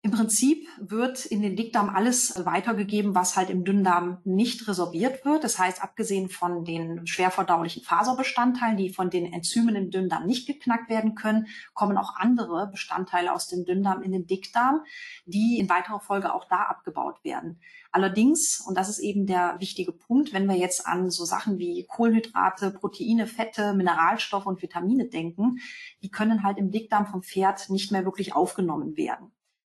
[0.05, 5.45] Im Prinzip wird in den Dickdarm alles weitergegeben, was halt im Dünndarm nicht resorbiert wird.
[5.45, 10.47] Das heißt, abgesehen von den schwer verdaulichen Faserbestandteilen, die von den Enzymen im Dünndarm nicht
[10.47, 14.83] geknackt werden können, kommen auch andere Bestandteile aus dem Dünndarm in den Dickdarm,
[15.25, 17.59] die in weiterer Folge auch da abgebaut werden.
[17.91, 21.87] Allerdings, und das ist eben der wichtige Punkt, wenn wir jetzt an so Sachen wie
[21.89, 25.61] Kohlenhydrate, Proteine, Fette, Mineralstoffe und Vitamine denken,
[26.03, 29.33] die können halt im Dickdarm vom Pferd nicht mehr wirklich aufgenommen werden.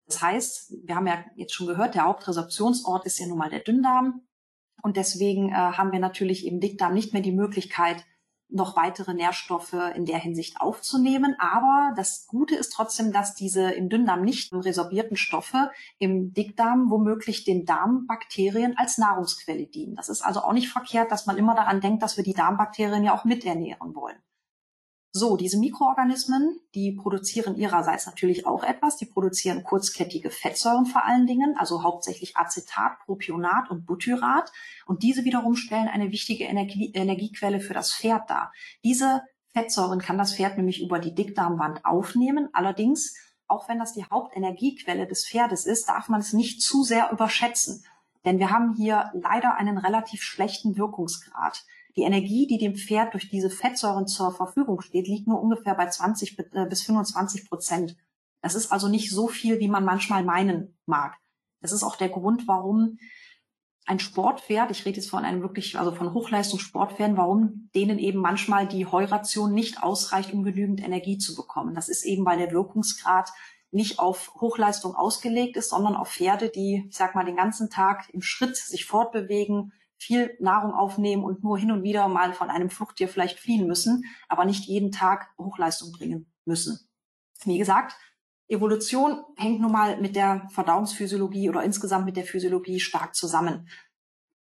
[0.09, 3.61] Das heißt, wir haben ja jetzt schon gehört, der Hauptresorptionsort ist ja nun mal der
[3.61, 4.23] Dünndarm.
[4.83, 8.05] Und deswegen äh, haben wir natürlich im Dickdarm nicht mehr die Möglichkeit,
[8.51, 11.37] noch weitere Nährstoffe in der Hinsicht aufzunehmen.
[11.39, 17.45] Aber das Gute ist trotzdem, dass diese im Dünndarm nicht resorbierten Stoffe im Dickdarm womöglich
[17.45, 19.97] den Darmbakterien als Nahrungsquelle dienen.
[19.97, 23.05] Das ist also auch nicht verkehrt, dass man immer daran denkt, dass wir die Darmbakterien
[23.05, 24.17] ja auch miternähren wollen.
[25.11, 28.97] So, diese Mikroorganismen, die produzieren ihrerseits natürlich auch etwas.
[28.99, 34.53] Die produzieren kurzkettige Fettsäuren vor allen Dingen, also hauptsächlich Acetat, Propionat und Butyrat.
[34.87, 38.53] Und diese wiederum stellen eine wichtige Energie Energiequelle für das Pferd dar.
[38.85, 39.23] Diese
[39.55, 42.51] Fettsäuren kann das Pferd nämlich über die Dickdarmwand aufnehmen.
[42.53, 43.17] Allerdings,
[43.47, 47.83] auch wenn das die Hauptenergiequelle des Pferdes ist, darf man es nicht zu sehr überschätzen.
[48.27, 51.65] Denn wir haben hier leider einen relativ schlechten Wirkungsgrad.
[51.99, 55.89] Die Energie, die dem Pferd durch diese Fettsäuren zur Verfügung steht, liegt nur ungefähr bei
[55.89, 57.97] 20 äh, bis 25 Prozent.
[58.41, 61.17] Das ist also nicht so viel, wie man manchmal meinen mag.
[61.61, 62.99] Das ist auch der Grund, warum
[63.85, 68.69] ein Sportpferd, ich rede jetzt von einem wirklich, also von Hochleistungssportpferden, warum denen eben manchmal
[68.69, 71.75] die Heuration nicht ausreicht, um genügend Energie zu bekommen.
[71.75, 73.33] Das ist eben, weil der Wirkungsgrad
[73.73, 78.09] nicht auf Hochleistung ausgelegt ist, sondern auf Pferde, die, ich sag mal, den ganzen Tag
[78.13, 82.71] im Schritt sich fortbewegen, viel Nahrung aufnehmen und nur hin und wieder mal von einem
[82.71, 86.79] Fluchttier vielleicht fliehen müssen, aber nicht jeden Tag Hochleistung bringen müssen.
[87.45, 87.97] Wie gesagt,
[88.49, 93.69] Evolution hängt nun mal mit der Verdauungsphysiologie oder insgesamt mit der Physiologie stark zusammen.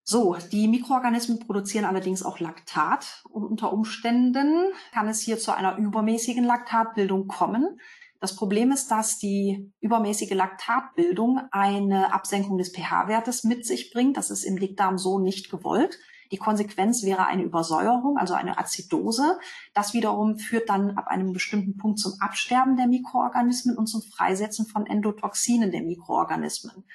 [0.04, 5.78] So, die Mikroorganismen produzieren allerdings auch Laktat und unter Umständen kann es hier zu einer
[5.78, 7.80] übermäßigen Laktatbildung kommen.
[8.20, 14.18] Das Problem ist, dass die übermäßige Laktatbildung eine Absenkung des pH-Wertes mit sich bringt.
[14.18, 16.00] Das ist im Dickdarm so nicht gewollt.
[16.32, 19.38] Die Konsequenz wäre eine Übersäuerung, also eine Azidose.
[19.74, 24.66] Das wiederum führt dann ab einem bestimmten Punkt zum Absterben der Mikroorganismen und zum Freisetzen
[24.66, 26.86] von Endotoxinen der Mikroorganismen.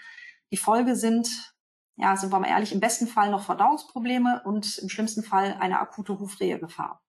[0.51, 1.55] Die Folge sind,
[1.97, 5.79] ja, sind wir mal ehrlich, im besten Fall noch Verdauungsprobleme und im schlimmsten Fall eine
[5.79, 7.01] akute Hufrehegefahr.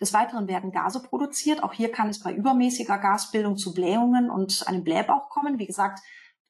[0.00, 1.62] Des Weiteren werden Gase produziert.
[1.62, 5.58] Auch hier kann es bei übermäßiger Gasbildung zu Blähungen und einem Blähbauch kommen.
[5.58, 6.00] Wie gesagt,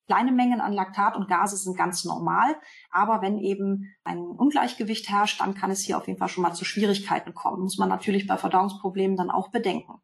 [0.07, 2.57] kleine Mengen an Laktat und Gase sind ganz normal.
[2.91, 6.55] Aber wenn eben ein Ungleichgewicht herrscht, dann kann es hier auf jeden Fall schon mal
[6.55, 7.63] zu Schwierigkeiten kommen.
[7.63, 10.01] Muss man natürlich bei Verdauungsproblemen dann auch bedenken.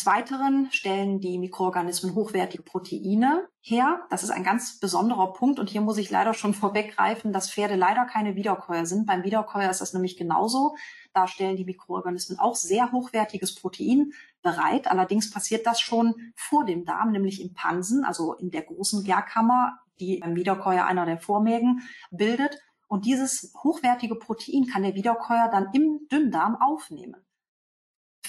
[0.00, 4.00] Des Weiteren stellen die Mikroorganismen hochwertige Proteine her.
[4.08, 7.76] Das ist ein ganz besonderer Punkt und hier muss ich leider schon vorweggreifen, dass Pferde
[7.76, 9.04] leider keine Wiederkäuer sind.
[9.04, 10.74] Beim Wiederkäuer ist das nämlich genauso.
[11.12, 14.90] Da stellen die Mikroorganismen auch sehr hochwertiges Protein bereit.
[14.90, 19.80] Allerdings passiert das schon vor dem Darm, nämlich im Pansen, also in der großen Gärkammer,
[19.98, 22.56] die beim Wiederkäuer einer der Vormägen bildet.
[22.88, 27.16] Und dieses hochwertige Protein kann der Wiederkäuer dann im Dünndarm aufnehmen.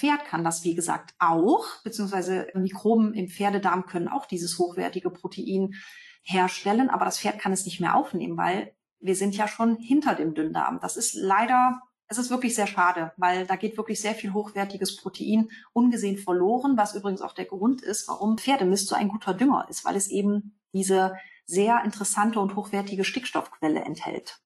[0.02, 5.74] Pferd kann das, wie gesagt, auch, beziehungsweise Mikroben im Pferdedarm können auch dieses hochwertige Protein
[6.22, 10.16] herstellen, aber das Pferd kann es nicht mehr aufnehmen, weil wir sind ja schon hinter
[10.16, 10.80] dem Dünndarm.
[10.80, 14.96] Das ist leider, es ist wirklich sehr schade, weil da geht wirklich sehr viel hochwertiges
[14.96, 19.66] Protein ungesehen verloren, was übrigens auch der Grund ist, warum Pferdemist so ein guter Dünger
[19.68, 21.14] ist, weil es eben diese
[21.46, 24.40] sehr interessante und hochwertige Stickstoffquelle enthält.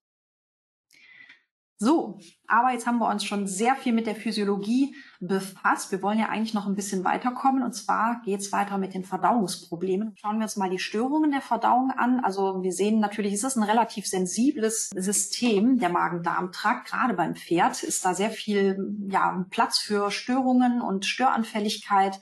[1.78, 5.92] So, aber jetzt haben wir uns schon sehr viel mit der Physiologie befasst.
[5.92, 9.04] Wir wollen ja eigentlich noch ein bisschen weiterkommen und zwar geht es weiter mit den
[9.04, 10.14] Verdauungsproblemen.
[10.16, 12.20] Schauen wir uns mal die Störungen der Verdauung an.
[12.24, 16.88] Also wir sehen natürlich, es ist ein relativ sensibles System, der Magen-Darm-Trakt.
[16.88, 18.78] Gerade beim Pferd ist da sehr viel
[19.10, 22.18] ja, Platz für Störungen und Störanfälligkeit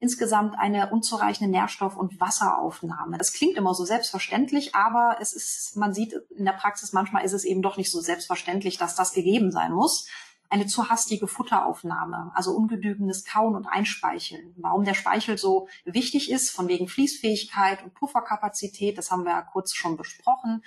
[0.00, 3.18] insgesamt eine unzureichende Nährstoff- und Wasseraufnahme.
[3.18, 7.32] Das klingt immer so selbstverständlich, aber es ist, man sieht in der Praxis manchmal ist
[7.32, 10.08] es eben doch nicht so selbstverständlich, dass das gegeben sein muss.
[10.50, 14.54] Eine zu hastige Futteraufnahme, also ungenügendes Kauen und Einspeicheln.
[14.56, 19.42] Warum der Speichel so wichtig ist, von wegen Fließfähigkeit und Pufferkapazität, das haben wir ja
[19.42, 20.62] kurz schon besprochen.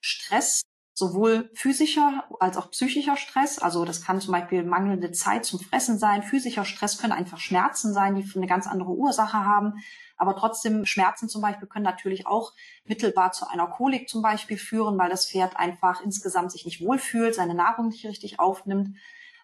[0.00, 0.62] Stress
[0.94, 3.58] sowohl physischer als auch psychischer Stress.
[3.58, 6.22] Also das kann zum Beispiel mangelnde Zeit zum Fressen sein.
[6.22, 9.74] Physischer Stress können einfach Schmerzen sein, die eine ganz andere Ursache haben.
[10.16, 12.52] Aber trotzdem Schmerzen zum Beispiel können natürlich auch
[12.84, 17.34] mittelbar zu einer Kolik zum Beispiel führen, weil das Pferd einfach insgesamt sich nicht wohlfühlt,
[17.34, 18.96] seine Nahrung nicht richtig aufnimmt.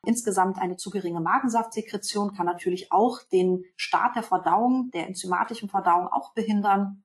[0.04, 6.06] Insgesamt eine zu geringe Magensaftsekretion kann natürlich auch den Start der Verdauung, der enzymatischen Verdauung
[6.06, 7.02] auch behindern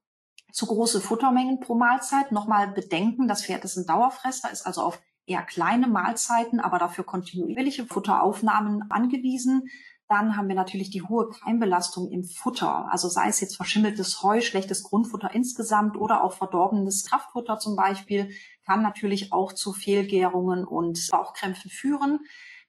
[0.53, 2.31] zu große Futtermengen pro Mahlzeit.
[2.31, 7.03] Nochmal bedenken, das Pferd ist ein Dauerfresser, ist also auf eher kleine Mahlzeiten, aber dafür
[7.03, 9.67] kontinuierliche Futteraufnahmen angewiesen.
[10.07, 12.91] Dann haben wir natürlich die hohe Keimbelastung im Futter.
[12.91, 18.29] Also sei es jetzt verschimmeltes Heu, schlechtes Grundfutter insgesamt oder auch verdorbenes Kraftfutter zum Beispiel,
[18.65, 22.19] kann natürlich auch zu Fehlgärungen und Bauchkrämpfen führen.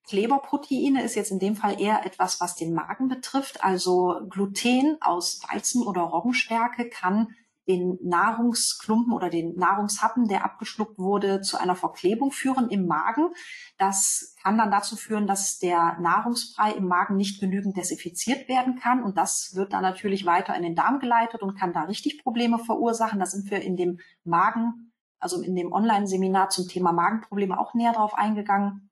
[0.05, 3.63] Kleberproteine ist jetzt in dem Fall eher etwas, was den Magen betrifft.
[3.63, 7.35] Also Gluten aus Weizen oder Roggenstärke kann
[7.67, 13.31] den Nahrungsklumpen oder den Nahrungshappen, der abgeschluckt wurde, zu einer Verklebung führen im Magen.
[13.79, 19.03] Das kann dann dazu führen, dass der Nahrungsbrei im Magen nicht genügend desinfiziert werden kann.
[19.03, 22.59] Und das wird dann natürlich weiter in den Darm geleitet und kann da richtig Probleme
[22.59, 23.19] verursachen.
[23.19, 27.93] Da sind wir in dem Magen, also in dem Online-Seminar zum Thema Magenprobleme auch näher
[27.93, 28.91] drauf eingegangen.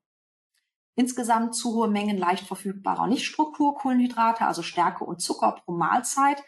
[0.95, 6.43] Insgesamt zu hohe Mengen leicht verfügbarer Nichtstrukturkohlenhydrate, also Stärke und Zucker pro Mahlzeit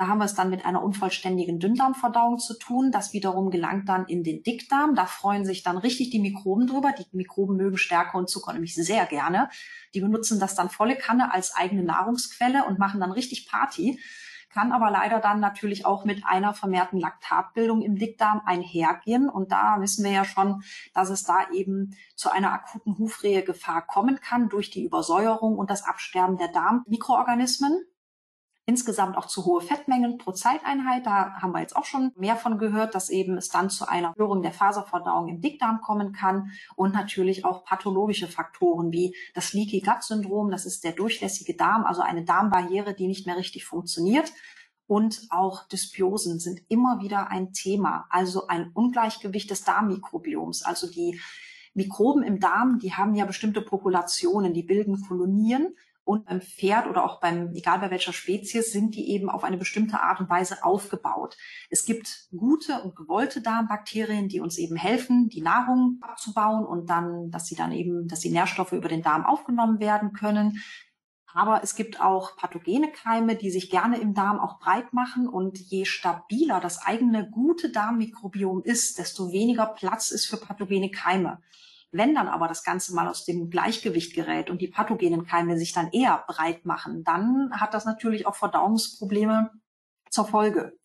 [0.00, 2.90] da haben wir es dann mit einer unvollständigen Dünndarmverdauung zu tun.
[2.90, 4.94] Das wiederum gelangt dann in den Dickdarm.
[4.94, 6.94] Da freuen sich dann richtig die Mikroben drüber.
[6.96, 9.50] Die Mikroben mögen Stärke und Zucker nämlich sehr gerne.
[9.92, 14.00] Die benutzen das dann volle Kanne als eigene Nahrungsquelle und machen dann richtig Party
[14.52, 19.28] kann aber leider dann natürlich auch mit einer vermehrten Laktatbildung im Dickdarm einhergehen.
[19.28, 24.20] Und da wissen wir ja schon, dass es da eben zu einer akuten Hufrehegefahr kommen
[24.20, 27.84] kann durch die Übersäuerung und das Absterben der Darmmikroorganismen.
[28.70, 31.04] Insgesamt auch zu hohe Fettmengen pro Zeiteinheit.
[31.04, 34.12] Da haben wir jetzt auch schon mehr von gehört, dass eben es dann zu einer
[34.12, 39.80] Störung der Faserverdauung im Dickdarm kommen kann und natürlich auch pathologische Faktoren wie das Leaky
[39.80, 40.52] Gut Syndrom.
[40.52, 44.32] Das ist der durchlässige Darm, also eine Darmbarriere, die nicht mehr richtig funktioniert.
[44.86, 50.62] Und auch Dysbiosen sind immer wieder ein Thema, also ein Ungleichgewicht des Darmmikrobioms.
[50.62, 51.20] Also die
[51.74, 55.74] Mikroben im Darm, die haben ja bestimmte Populationen, die bilden Kolonien
[56.10, 59.56] Und beim Pferd oder auch beim, egal bei welcher Spezies, sind die eben auf eine
[59.56, 61.36] bestimmte Art und Weise aufgebaut.
[61.68, 67.30] Es gibt gute und gewollte Darmbakterien, die uns eben helfen, die Nahrung abzubauen und dann,
[67.30, 70.60] dass sie dann eben, dass die Nährstoffe über den Darm aufgenommen werden können.
[71.32, 75.28] Aber es gibt auch pathogene Keime, die sich gerne im Darm auch breit machen.
[75.28, 81.40] Und je stabiler das eigene gute Darmmikrobiom ist, desto weniger Platz ist für pathogene Keime.
[81.92, 85.72] Wenn dann aber das Ganze mal aus dem Gleichgewicht gerät und die pathogenen Keime sich
[85.72, 89.50] dann eher breit machen, dann hat das natürlich auch Verdauungsprobleme
[90.08, 90.79] zur Folge.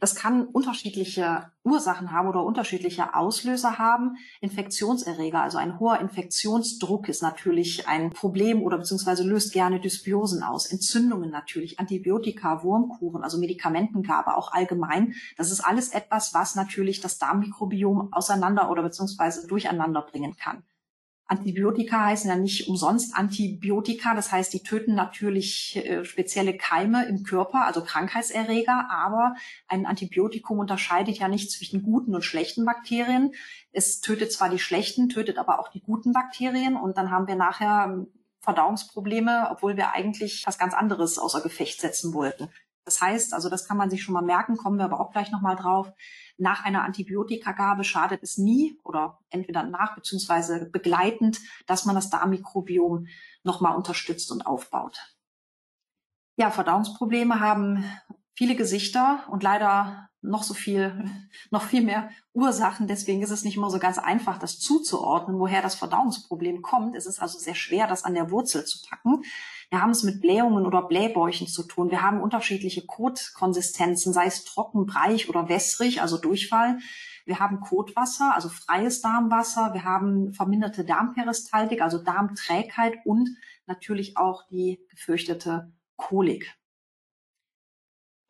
[0.00, 4.16] Das kann unterschiedliche Ursachen haben oder unterschiedliche Auslöser haben.
[4.40, 10.64] Infektionserreger, also ein hoher Infektionsdruck ist natürlich ein Problem oder beziehungsweise löst gerne Dysbiosen aus.
[10.64, 15.14] Entzündungen natürlich, Antibiotika, Wurmkuren, also Medikamentengabe auch allgemein.
[15.36, 20.64] Das ist alles etwas, was natürlich das Darmmikrobiom auseinander oder beziehungsweise durcheinander bringen kann.
[21.30, 24.14] Antibiotika heißen ja nicht umsonst Antibiotika.
[24.14, 28.90] Das heißt, die töten natürlich äh, spezielle Keime im Körper, also Krankheitserreger.
[28.90, 29.36] Aber
[29.68, 33.32] ein Antibiotikum unterscheidet ja nicht zwischen guten und schlechten Bakterien.
[33.70, 36.76] Es tötet zwar die schlechten, tötet aber auch die guten Bakterien.
[36.76, 38.08] Und dann haben wir nachher ähm,
[38.40, 42.48] Verdauungsprobleme, obwohl wir eigentlich was ganz anderes außer Gefecht setzen wollten.
[42.84, 45.30] Das heißt, also das kann man sich schon mal merken, kommen wir aber auch gleich
[45.30, 45.92] nochmal drauf
[46.40, 53.06] nach einer Antibiotikagabe schadet es nie oder entweder nach beziehungsweise begleitend, dass man das Darmmikrobiom
[53.42, 55.14] nochmal unterstützt und aufbaut.
[56.36, 57.84] Ja, Verdauungsprobleme haben
[58.34, 61.04] viele Gesichter und leider noch so viel,
[61.50, 62.86] noch viel mehr Ursachen.
[62.86, 66.96] Deswegen ist es nicht immer so ganz einfach, das zuzuordnen, woher das Verdauungsproblem kommt.
[66.96, 69.22] Es ist also sehr schwer, das an der Wurzel zu packen.
[69.70, 71.92] Wir haben es mit Blähungen oder Blähbäuchen zu tun.
[71.92, 76.78] Wir haben unterschiedliche Kotkonsistenzen, sei es trocken, breich oder wässrig, also Durchfall.
[77.24, 79.72] Wir haben Kotwasser, also freies Darmwasser.
[79.72, 86.59] Wir haben verminderte Darmperistaltik, also Darmträgheit und natürlich auch die gefürchtete Kolik.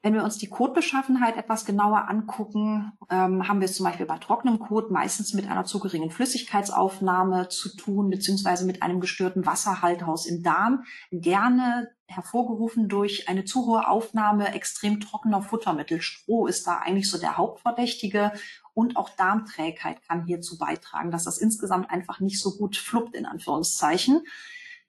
[0.02, 4.16] Wenn wir uns die Kotbeschaffenheit etwas genauer angucken, ähm, haben wir es zum Beispiel bei
[4.16, 10.24] trockenem Kot meistens mit einer zu geringen Flüssigkeitsaufnahme zu tun, beziehungsweise mit einem gestörten Wasserhalthaus
[10.24, 16.00] im Darm, gerne hervorgerufen durch eine zu hohe Aufnahme extrem trockener Futtermittel.
[16.00, 18.32] Stroh ist da eigentlich so der Hauptverdächtige
[18.72, 23.26] und auch Darmträgheit kann hierzu beitragen, dass das insgesamt einfach nicht so gut fluppt, in
[23.26, 24.22] Anführungszeichen.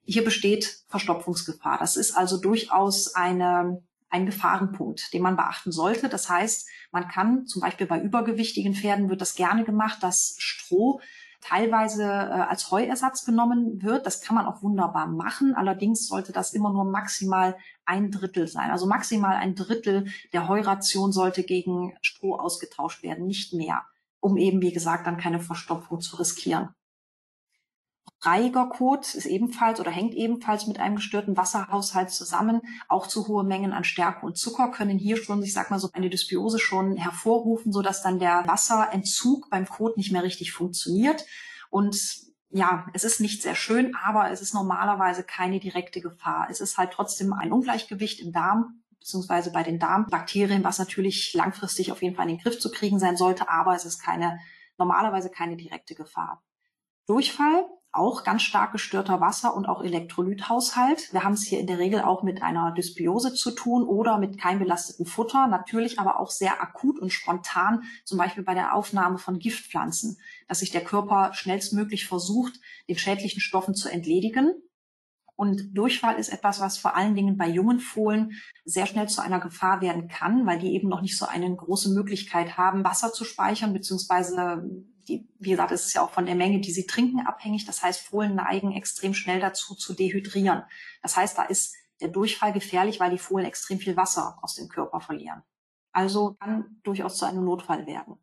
[0.04, 1.78] Hier besteht Verstopfungsgefahr.
[1.78, 6.10] Das ist also durchaus eine ein Gefahrenpunkt, den man beachten sollte.
[6.10, 11.00] Das heißt, man kann zum Beispiel bei übergewichtigen Pferden wird das gerne gemacht, dass Stroh
[11.40, 14.06] teilweise äh, als Heuersatz genommen wird.
[14.06, 15.56] Das kann man auch wunderbar machen.
[15.56, 18.70] Allerdings sollte das immer nur maximal ein Drittel sein.
[18.70, 23.82] Also maximal ein Drittel der Heuration sollte gegen Stroh ausgetauscht werden, nicht mehr,
[24.20, 26.70] um eben, wie gesagt, dann keine Verstopfung zu riskieren.
[28.22, 32.62] Breiiger Kot ist ebenfalls oder hängt ebenfalls mit einem gestörten Wasserhaushalt zusammen.
[32.88, 35.90] Auch zu hohe Mengen an Stärke und Zucker können hier schon, ich sag mal so,
[35.94, 41.26] eine Dysbiose schon hervorrufen, so dass dann der Wasserentzug beim Kot nicht mehr richtig funktioniert.
[41.72, 41.98] Und
[42.52, 46.48] ja, es ist nicht sehr schön, aber es ist normalerweise keine direkte Gefahr.
[46.52, 51.92] Es ist halt trotzdem ein Ungleichgewicht im Darm beziehungsweise bei den Darmbakterien, was natürlich langfristig
[51.92, 54.40] auf jeden Fall in den Griff zu kriegen sein sollte, aber es ist keine,
[54.78, 56.44] normalerweise keine direkte Gefahr.
[57.08, 61.12] Durchfall auch ganz stark gestörter Wasser- und auch Elektrolythaushalt.
[61.12, 64.38] Wir haben es hier in der Regel auch mit einer Dysbiose zu tun oder mit
[64.38, 69.40] keimbelasteten Futter, natürlich aber auch sehr akut und spontan, zum Beispiel bei der Aufnahme von
[69.40, 70.18] Giftpflanzen,
[70.48, 72.54] dass sich der Körper schnellstmöglich versucht,
[72.88, 74.54] den schädlichen Stoffen zu entledigen.
[75.36, 78.34] Und Durchfall ist etwas, was vor allen Dingen bei jungen Fohlen
[78.64, 81.90] sehr schnell zu einer Gefahr werden kann, weil die eben noch nicht so eine große
[81.90, 84.64] Möglichkeit haben, Wasser zu speichern, beziehungsweise
[85.12, 87.66] die, wie gesagt, es ist ja auch von der Menge, die sie trinken, abhängig.
[87.66, 90.64] Das heißt, Fohlen neigen extrem schnell dazu zu dehydrieren.
[91.02, 94.70] Das heißt, da ist der Durchfall gefährlich, weil die Fohlen extrem viel Wasser aus dem
[94.70, 95.44] Körper verlieren.
[95.92, 98.18] Also kann durchaus zu einem Notfall werden.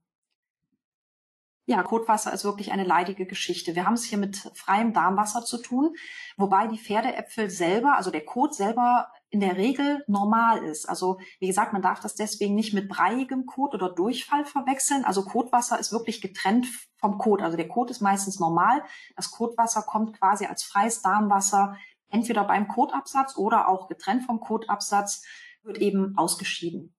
[1.66, 3.74] Ja, Kotwasser ist wirklich eine leidige Geschichte.
[3.74, 5.94] Wir haben es hier mit freiem Darmwasser zu tun,
[6.38, 10.88] wobei die Pferdeäpfel selber, also der Kot selber in der Regel normal ist.
[10.88, 15.04] Also wie gesagt, man darf das deswegen nicht mit breiigem Kot oder Durchfall verwechseln.
[15.04, 16.66] Also Kotwasser ist wirklich getrennt
[16.96, 17.42] vom Kot.
[17.42, 18.82] Also der Kot ist meistens normal.
[19.16, 21.76] Das Kotwasser kommt quasi als freies Darmwasser
[22.10, 25.22] entweder beim Kotabsatz oder auch getrennt vom Kotabsatz
[25.62, 26.94] wird eben ausgeschieden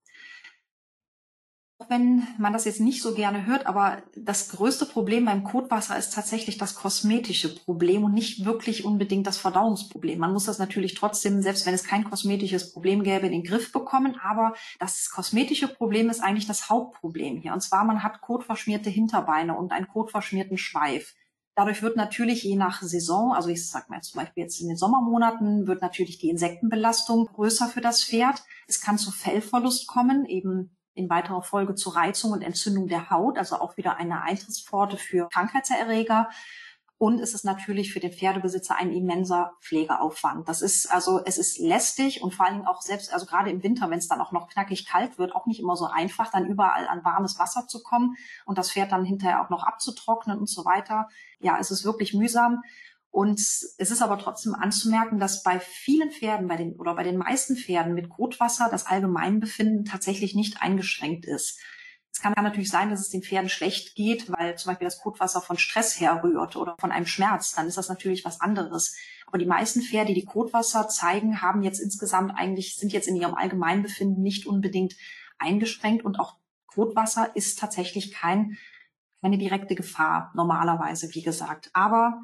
[1.87, 6.13] wenn man das jetzt nicht so gerne hört, aber das größte Problem beim Kotwasser ist
[6.13, 10.19] tatsächlich das kosmetische Problem und nicht wirklich unbedingt das Verdauungsproblem.
[10.19, 13.71] Man muss das natürlich trotzdem, selbst wenn es kein kosmetisches Problem gäbe, in den Griff
[13.71, 14.19] bekommen.
[14.21, 17.53] Aber das kosmetische Problem ist eigentlich das Hauptproblem hier.
[17.53, 21.15] Und zwar, man hat kotverschmierte Hinterbeine und einen kotverschmierten Schweif.
[21.55, 24.77] Dadurch wird natürlich je nach Saison, also ich sage mal zum Beispiel jetzt in den
[24.77, 28.43] Sommermonaten, wird natürlich die Insektenbelastung größer für das Pferd.
[28.67, 33.37] Es kann zu Fellverlust kommen, eben in weiterer Folge zu Reizung und Entzündung der Haut,
[33.37, 36.29] also auch wieder eine Eintrittspforte für Krankheitserreger.
[36.97, 40.49] Und es ist natürlich für den Pferdebesitzer ein immenser Pflegeaufwand.
[40.49, 43.89] Das ist also, es ist lästig und vor Dingen auch selbst, also gerade im Winter,
[43.89, 46.89] wenn es dann auch noch knackig kalt wird, auch nicht immer so einfach, dann überall
[46.89, 50.65] an warmes Wasser zu kommen und das Pferd dann hinterher auch noch abzutrocknen und so
[50.65, 51.07] weiter.
[51.39, 52.63] Ja, es ist wirklich mühsam.
[53.11, 57.17] Und es ist aber trotzdem anzumerken, dass bei vielen Pferden, bei den oder bei den
[57.17, 61.59] meisten Pferden mit Kotwasser das Allgemeinbefinden tatsächlich nicht eingeschränkt ist.
[62.11, 65.41] Es kann natürlich sein, dass es den Pferden schlecht geht, weil zum Beispiel das Kotwasser
[65.41, 67.53] von Stress herrührt oder von einem Schmerz.
[67.53, 68.95] Dann ist das natürlich was anderes.
[69.25, 73.35] Aber die meisten Pferde, die Kotwasser zeigen, haben jetzt insgesamt eigentlich, sind jetzt in ihrem
[73.35, 74.95] Allgemeinbefinden nicht unbedingt
[75.37, 76.35] eingeschränkt und auch
[76.67, 78.57] Kotwasser ist tatsächlich kein,
[79.21, 81.69] keine direkte Gefahr, normalerweise, wie gesagt.
[81.73, 82.21] Aber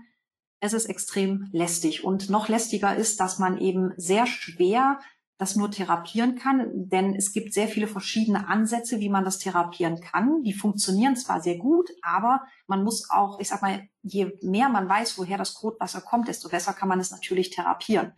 [0.60, 4.99] es ist extrem lästig und noch lästiger ist, dass man eben sehr schwer
[5.38, 9.99] das nur therapieren kann, denn es gibt sehr viele verschiedene Ansätze, wie man das therapieren
[9.99, 10.43] kann.
[10.43, 14.88] Die funktionieren zwar sehr gut, aber man muss auch, ich sag mal, je mehr man
[14.88, 18.14] weiß, woher das Kotwasser kommt, desto besser kann man es natürlich therapieren.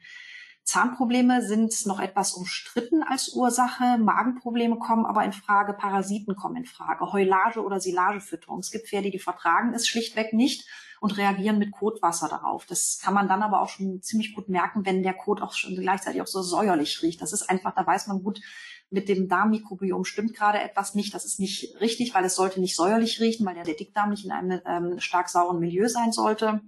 [0.68, 3.98] Zahnprobleme sind noch etwas umstritten als Ursache.
[4.00, 8.60] Magenprobleme kommen aber in Frage, Parasiten kommen in Frage, Heulage oder Silagefütterung.
[8.60, 10.68] Es gibt Pferde, die vertragen es schlichtweg nicht
[11.00, 12.66] und reagieren mit Kotwasser darauf.
[12.66, 15.74] Das kann man dann aber auch schon ziemlich gut merken, wenn der Kot auch schon
[15.74, 17.22] gleichzeitig auch so säuerlich riecht.
[17.22, 18.42] Das ist einfach, da weiß man gut,
[18.90, 21.14] mit dem Darmmikrobiom stimmt gerade etwas nicht.
[21.14, 24.32] Das ist nicht richtig, weil es sollte nicht säuerlich riechen, weil der Dickdarm nicht in
[24.34, 26.60] einem ähm, stark sauren Milieu sein sollte.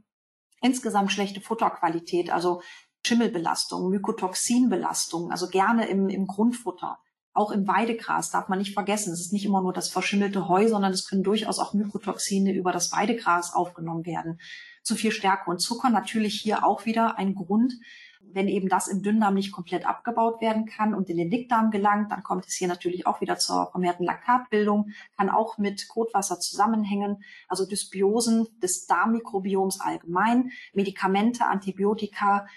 [0.61, 2.61] Insgesamt schlechte Futterqualität, also
[3.05, 6.99] Schimmelbelastung, Mykotoxinbelastung, also gerne im, im Grundfutter.
[7.33, 10.67] Auch im Weidegras darf man nicht vergessen, es ist nicht immer nur das verschimmelte Heu,
[10.67, 14.39] sondern es können durchaus auch Mykotoxine über das Weidegras aufgenommen werden.
[14.83, 17.73] Zu viel Stärke und Zucker natürlich hier auch wieder ein Grund.
[18.21, 22.11] Wenn eben das im Dünndarm nicht komplett abgebaut werden kann und in den Dickdarm gelangt,
[22.11, 27.23] dann kommt es hier natürlich auch wieder zur vermehrten Laktatbildung, kann auch mit Kotwasser zusammenhängen,
[27.47, 32.47] also Dysbiosen des Darmmikrobioms allgemein, Medikamente, Antibiotika,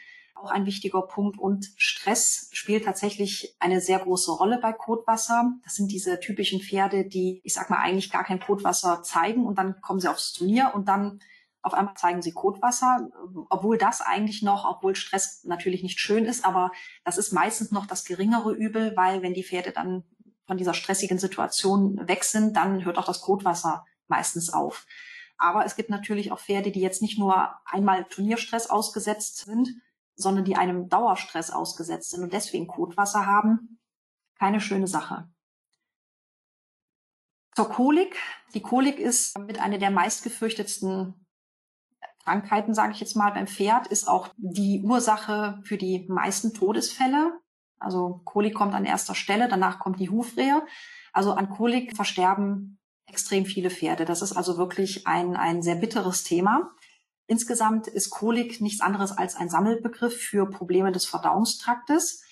[0.43, 1.39] auch ein wichtiger Punkt.
[1.39, 5.53] Und Stress spielt tatsächlich eine sehr große Rolle bei Kotwasser.
[5.65, 9.59] Das sind diese typischen Pferde, die, ich sag mal, eigentlich gar kein Kotwasser zeigen und
[9.59, 11.21] dann kommen sie aufs Turnier und dann
[11.63, 13.09] auf einmal zeigen sie Kotwasser,
[13.49, 16.73] obwohl das eigentlich noch, obwohl Stress natürlich nicht schön ist, aber
[17.05, 20.03] das ist meistens noch das geringere Übel, weil wenn die Pferde dann
[20.45, 24.87] von dieser stressigen Situation weg sind, dann hört auch das Kotwasser meistens auf.
[25.39, 29.69] Aber es gibt natürlich auch Pferde, die jetzt nicht nur einmal Turnierstress ausgesetzt sind,
[30.15, 33.81] sondern die einem Dauerstress ausgesetzt sind und deswegen Kotwasser haben.
[34.39, 35.29] Keine schöne Sache.
[37.55, 38.17] Zur Kolik.
[38.55, 41.27] Die Kolik ist mit einer der meistgefürchtetsten
[42.25, 47.39] Krankheiten, sage ich jetzt mal, beim Pferd, ist auch die Ursache für die meisten Todesfälle.
[47.79, 50.63] Also Kolik kommt an erster Stelle, danach kommt die Hufrehe.
[51.13, 54.05] Also an Kolik versterben extrem viele Pferde.
[54.05, 56.71] Das ist also wirklich ein, ein sehr bitteres Thema.
[57.33, 62.23] Insgesamt ist Kolik nichts anderes als ein Sammelbegriff für Probleme des Verdauungstraktes.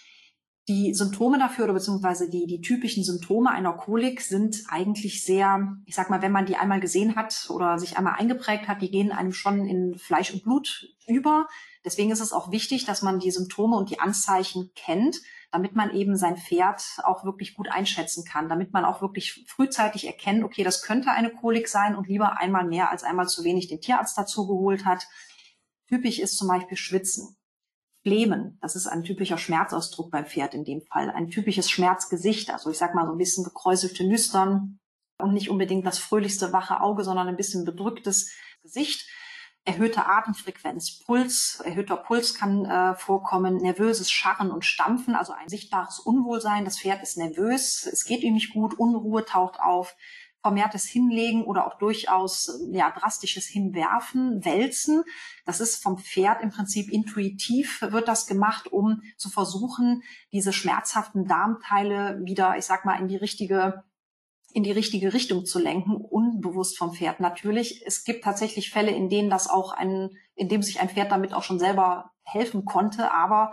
[0.68, 5.94] Die Symptome dafür oder beziehungsweise die, die typischen Symptome einer Kolik sind eigentlich sehr, ich
[5.94, 9.10] sag mal, wenn man die einmal gesehen hat oder sich einmal eingeprägt hat, die gehen
[9.10, 11.48] einem schon in Fleisch und Blut über.
[11.84, 15.16] Deswegen ist es auch wichtig, dass man die Symptome und die Anzeichen kennt,
[15.50, 20.06] damit man eben sein Pferd auch wirklich gut einschätzen kann, damit man auch wirklich frühzeitig
[20.06, 23.68] erkennt, okay, das könnte eine Kolik sein und lieber einmal mehr als einmal zu wenig
[23.68, 25.08] den Tierarzt dazu geholt hat.
[25.88, 27.36] Typisch ist zum Beispiel Schwitzen.
[28.02, 31.10] Flemen, das ist ein typischer Schmerzausdruck beim Pferd in dem Fall.
[31.10, 34.78] Ein typisches Schmerzgesicht, also ich sag mal so ein bisschen gekräuselte Nüstern
[35.18, 38.30] und nicht unbedingt das fröhlichste wache Auge, sondern ein bisschen bedrücktes
[38.62, 39.06] Gesicht
[39.64, 45.98] erhöhte Atemfrequenz, Puls, erhöhter Puls kann äh, vorkommen, nervöses Scharren und Stampfen, also ein sichtbares
[45.98, 46.64] Unwohlsein.
[46.64, 49.94] Das Pferd ist nervös, es geht ihm nicht gut, Unruhe taucht auf,
[50.42, 55.04] vermehrtes Hinlegen oder auch durchaus ja, drastisches Hinwerfen, Wälzen.
[55.44, 61.26] Das ist vom Pferd im Prinzip intuitiv, wird das gemacht, um zu versuchen, diese schmerzhaften
[61.26, 63.84] Darmteile wieder, ich sag mal, in die richtige
[64.52, 67.86] in die richtige Richtung zu lenken, unbewusst vom Pferd natürlich.
[67.86, 71.32] Es gibt tatsächlich Fälle, in denen das auch ein, in dem sich ein Pferd damit
[71.32, 73.52] auch schon selber helfen konnte, aber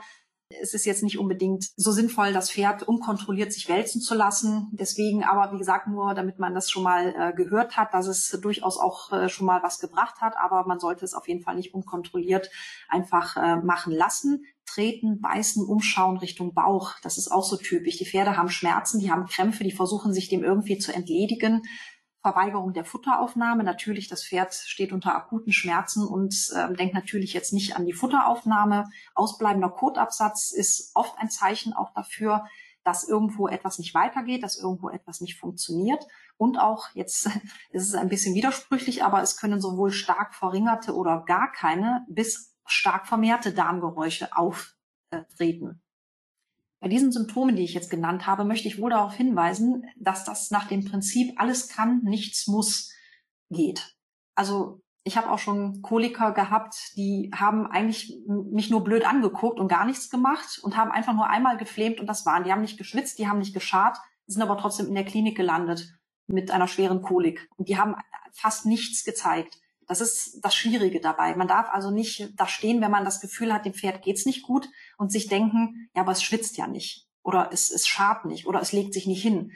[0.50, 4.70] es ist jetzt nicht unbedingt so sinnvoll, das Pferd unkontrolliert sich wälzen zu lassen.
[4.72, 8.30] Deswegen aber, wie gesagt, nur damit man das schon mal äh, gehört hat, dass es
[8.42, 11.56] durchaus auch äh, schon mal was gebracht hat, aber man sollte es auf jeden Fall
[11.56, 12.50] nicht unkontrolliert
[12.88, 16.96] einfach äh, machen lassen treten, beißen, umschauen Richtung Bauch.
[17.02, 17.98] Das ist auch so typisch.
[17.98, 21.64] Die Pferde haben Schmerzen, die haben Krämpfe, die versuchen sich dem irgendwie zu entledigen.
[22.22, 23.64] Verweigerung der Futteraufnahme.
[23.64, 27.94] Natürlich, das Pferd steht unter akuten Schmerzen und äh, denkt natürlich jetzt nicht an die
[27.94, 28.86] Futteraufnahme.
[29.16, 32.46] Ausbleibender Kotabsatz ist oft ein Zeichen auch dafür,
[32.84, 36.06] dass irgendwo etwas nicht weitergeht, dass irgendwo etwas nicht funktioniert.
[36.38, 37.26] Und auch, jetzt
[37.72, 42.56] ist es ein bisschen widersprüchlich, aber es können sowohl stark verringerte oder gar keine bis
[42.66, 45.82] stark vermehrte Darmgeräusche auftreten.
[46.80, 50.52] Bei diesen Symptomen, die ich jetzt genannt habe, möchte ich wohl darauf hinweisen, dass das
[50.52, 52.92] nach dem Prinzip alles kann, nichts muss
[53.50, 53.96] geht.
[54.36, 59.70] Also ich habe auch schon Koliker gehabt, die haben eigentlich mich nur blöd angeguckt und
[59.70, 62.44] gar nichts gemacht und haben einfach nur einmal geflämt und das waren.
[62.44, 63.98] Die haben nicht geschwitzt, die haben nicht geschart,
[64.28, 65.98] sind aber trotzdem in der Klinik gelandet
[66.28, 67.50] mit einer schweren Kolik.
[67.56, 67.96] Und die haben
[68.34, 69.58] fast nichts gezeigt.
[69.88, 71.36] Das ist das Schwierige dabei.
[71.36, 74.44] Man darf also nicht da stehen, wenn man das Gefühl hat, dem Pferd geht's nicht
[74.44, 78.48] gut und sich denken, ja, aber es schwitzt ja nicht oder es, es schart nicht
[78.48, 79.52] oder es legt sich nicht hin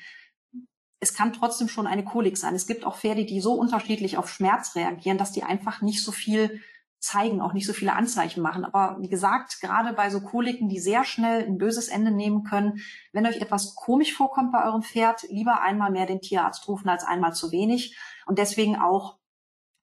[1.01, 2.53] es kann trotzdem schon eine Kolik sein.
[2.53, 6.11] Es gibt auch Pferde, die so unterschiedlich auf Schmerz reagieren, dass die einfach nicht so
[6.11, 6.61] viel
[6.99, 8.63] zeigen, auch nicht so viele Anzeichen machen.
[8.63, 12.81] Aber wie gesagt, gerade bei so Koliken, die sehr schnell ein böses Ende nehmen können,
[13.11, 17.03] wenn euch etwas komisch vorkommt bei eurem Pferd, lieber einmal mehr den Tierarzt rufen als
[17.03, 17.97] einmal zu wenig.
[18.27, 19.17] Und deswegen auch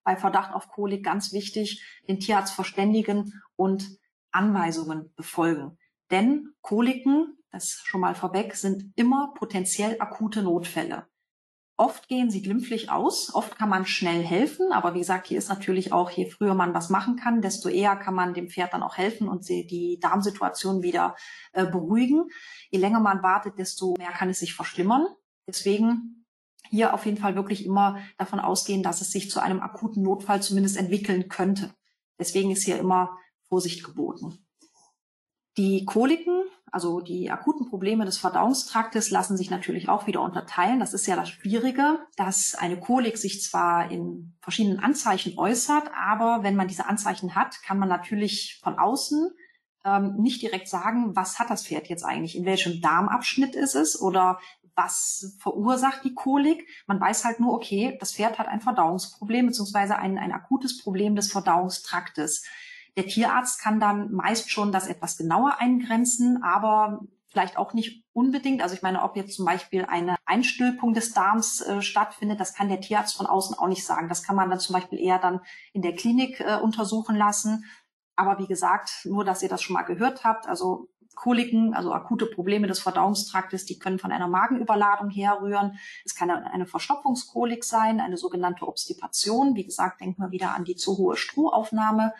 [0.09, 3.98] bei Verdacht auf Kolik ganz wichtig, den Tierarzt verständigen und
[4.30, 5.76] Anweisungen befolgen.
[6.11, 11.06] Denn Koliken das schon mal vorweg, sind immer potenziell akute Notfälle.
[11.76, 15.48] Oft gehen sie glimpflich aus, oft kann man schnell helfen, aber wie gesagt, hier ist
[15.48, 18.82] natürlich auch, je früher man was machen kann, desto eher kann man dem Pferd dann
[18.82, 21.14] auch helfen und die Darmsituation wieder
[21.52, 22.28] äh, beruhigen.
[22.70, 25.06] Je länger man wartet, desto mehr kann es sich verschlimmern.
[25.46, 26.17] Deswegen
[26.70, 30.42] hier auf jeden Fall wirklich immer davon ausgehen, dass es sich zu einem akuten Notfall
[30.42, 31.74] zumindest entwickeln könnte.
[32.18, 34.38] Deswegen ist hier immer Vorsicht geboten.
[35.56, 40.78] Die Koliken, also die akuten Probleme des Verdauungstraktes, lassen sich natürlich auch wieder unterteilen.
[40.78, 46.44] Das ist ja das Schwierige, dass eine Kolik sich zwar in verschiedenen Anzeichen äußert, aber
[46.44, 49.30] wenn man diese Anzeichen hat, kann man natürlich von außen
[49.84, 54.00] ähm, nicht direkt sagen, was hat das Pferd jetzt eigentlich, in welchem Darmabschnitt ist es
[54.00, 54.38] oder
[54.79, 56.66] was verursacht die Kolik.
[56.87, 61.16] Man weiß halt nur, okay, das Pferd hat ein Verdauungsproblem beziehungsweise ein, ein akutes Problem
[61.16, 62.45] des Verdauungstraktes.
[62.97, 68.62] Der Tierarzt kann dann meist schon das etwas genauer eingrenzen, aber vielleicht auch nicht unbedingt.
[68.62, 72.68] Also ich meine, ob jetzt zum Beispiel eine Einstülpung des Darms äh, stattfindet, das kann
[72.68, 74.09] der Tierarzt von außen auch nicht sagen.
[74.09, 75.41] Das kann man dann zum Beispiel eher dann
[75.72, 77.64] in der Klinik äh, untersuchen lassen.
[78.16, 82.26] Aber wie gesagt, nur, dass ihr das schon mal gehört habt, also Koliken, also akute
[82.26, 85.78] Probleme des Verdauungstraktes, die können von einer Magenüberladung herrühren.
[86.04, 89.56] Es kann eine Verstopfungskolik sein, eine sogenannte Obstipation.
[89.56, 92.14] Wie gesagt, denkt mal wieder an die zu hohe Strohaufnahme.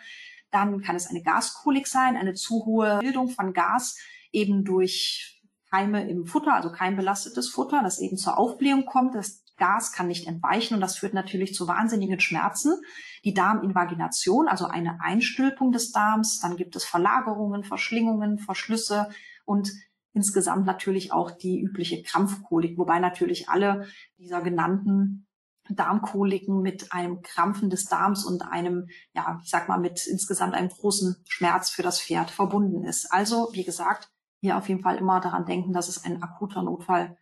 [0.51, 3.97] Dann kann es eine Gaskolik sein, eine zu hohe Bildung von Gas
[4.33, 9.15] eben durch Keime im Futter, also keimbelastetes Futter, das eben zur Aufblähung kommt.
[9.15, 12.81] Das Gas kann nicht entweichen und das führt natürlich zu wahnsinnigen Schmerzen.
[13.23, 16.39] Die Darminvagination, also eine Einstülpung des Darms.
[16.39, 19.09] Dann gibt es Verlagerungen, Verschlingungen, Verschlüsse
[19.45, 19.71] und
[20.13, 23.85] insgesamt natürlich auch die übliche Krampfkolik, wobei natürlich alle
[24.17, 25.27] dieser genannten
[25.69, 30.69] Darmkoliken mit einem Krampfen des Darms und einem, ja, ich sag mal, mit insgesamt einem
[30.69, 33.11] großen Schmerz für das Pferd verbunden ist.
[33.11, 34.09] Also, wie gesagt,
[34.41, 37.17] hier auf jeden Fall immer daran denken, dass es ein akuter Notfall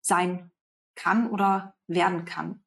[0.00, 0.50] sein
[0.94, 2.62] kann oder werden kann.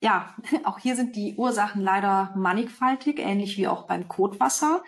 [0.00, 0.34] Ja,
[0.64, 4.82] auch hier sind die Ursachen leider mannigfaltig, ähnlich wie auch beim Kotwasser.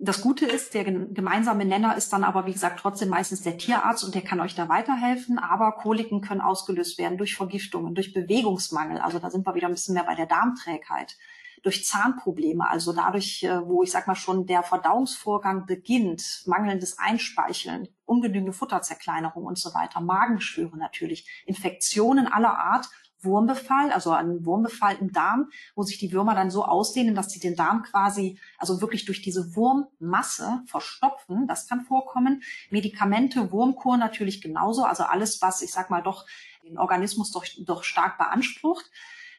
[0.00, 4.04] Das Gute ist, der gemeinsame Nenner ist dann aber, wie gesagt, trotzdem meistens der Tierarzt
[4.04, 5.40] und der kann euch da weiterhelfen.
[5.40, 8.98] Aber Koliken können ausgelöst werden durch Vergiftungen, durch Bewegungsmangel.
[8.98, 11.16] Also da sind wir wieder ein bisschen mehr bei der Darmträgheit.
[11.62, 17.88] Durch Zahnprobleme, also dadurch, äh, wo ich sag mal schon der Verdauungsvorgang beginnt, mangelndes Einspeicheln,
[18.04, 22.88] ungenügende Futterzerkleinerung und so weiter, Magenschwüre natürlich, Infektionen aller Art
[23.20, 27.40] Wurmbefall, also ein Wurmbefall im Darm, wo sich die Würmer dann so ausdehnen, dass sie
[27.40, 31.46] den Darm quasi, also wirklich durch diese Wurmmasse verstopfen.
[31.48, 32.42] Das kann vorkommen.
[32.70, 34.84] Medikamente, Wurmkur natürlich genauso.
[34.84, 36.26] Also alles, was, ich sag mal, doch
[36.62, 38.88] den Organismus doch, doch stark beansprucht.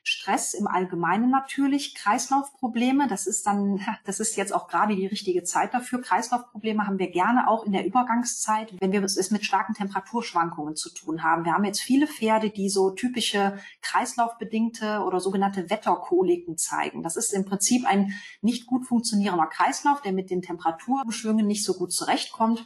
[0.09, 5.43] Stress im Allgemeinen natürlich, Kreislaufprobleme, das ist dann, das ist jetzt auch gerade die richtige
[5.43, 6.01] Zeit dafür.
[6.01, 10.91] Kreislaufprobleme haben wir gerne auch in der Übergangszeit, wenn wir es mit starken Temperaturschwankungen zu
[10.93, 11.45] tun haben.
[11.45, 17.03] Wir haben jetzt viele Pferde, die so typische kreislaufbedingte oder sogenannte Wetterkoliken zeigen.
[17.03, 21.75] Das ist im Prinzip ein nicht gut funktionierender Kreislauf, der mit den Temperaturschwüngen nicht so
[21.75, 22.65] gut zurechtkommt.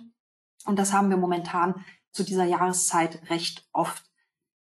[0.65, 4.12] Und das haben wir momentan zu dieser Jahreszeit recht oft.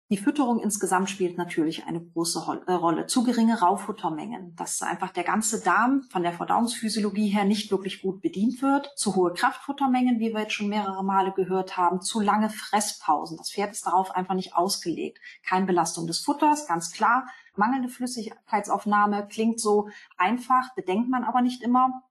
[0.09, 3.07] Die Fütterung insgesamt spielt natürlich eine große äh, Rolle.
[3.07, 8.21] Zu geringe Raufuttermengen, dass einfach der ganze Darm von der Verdauungsphysiologie her nicht wirklich gut
[8.21, 8.89] bedient wird.
[8.95, 11.99] Zu hohe Kraftfuttermengen, wie wir jetzt schon mehrere Male gehört haben.
[11.99, 13.35] Zu lange Fresspausen.
[13.35, 15.19] Das Pferd ist darauf einfach nicht ausgelegt.
[15.45, 17.27] Keine Belastung des Futters, ganz klar.
[17.57, 22.03] Mangelnde Flüssigkeitsaufnahme klingt so einfach, bedenkt man aber nicht immer.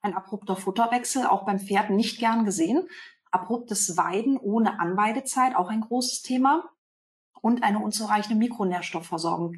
[0.00, 2.88] Ein abrupter Futterwechsel, auch beim Pferd nicht gern gesehen.
[3.30, 6.64] Abruptes Weiden ohne Anweidezeit, auch ein großes Thema
[7.46, 9.54] und eine unzureichende Mikronährstoffversorgung.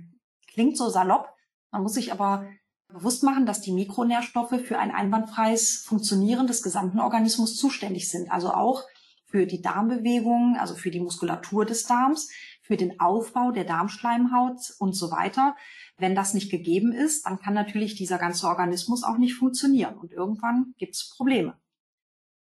[0.47, 1.32] Klingt so salopp,
[1.70, 2.47] man muss sich aber
[2.89, 8.30] bewusst machen, dass die Mikronährstoffe für ein einwandfreies Funktionieren des gesamten Organismus zuständig sind.
[8.30, 8.84] Also auch
[9.24, 12.28] für die Darmbewegung, also für die Muskulatur des Darms,
[12.61, 15.57] für den Aufbau der Darmschleimhaut und so weiter.
[15.97, 20.12] Wenn das nicht gegeben ist, dann kann natürlich dieser ganze Organismus auch nicht funktionieren und
[20.12, 21.59] irgendwann gibt es Probleme.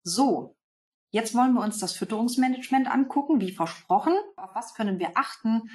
[0.03, 0.55] So,
[1.11, 4.15] Jetzt wollen wir uns das Fütterungsmanagement angucken, wie versprochen.
[4.37, 5.71] Auf was können wir achten,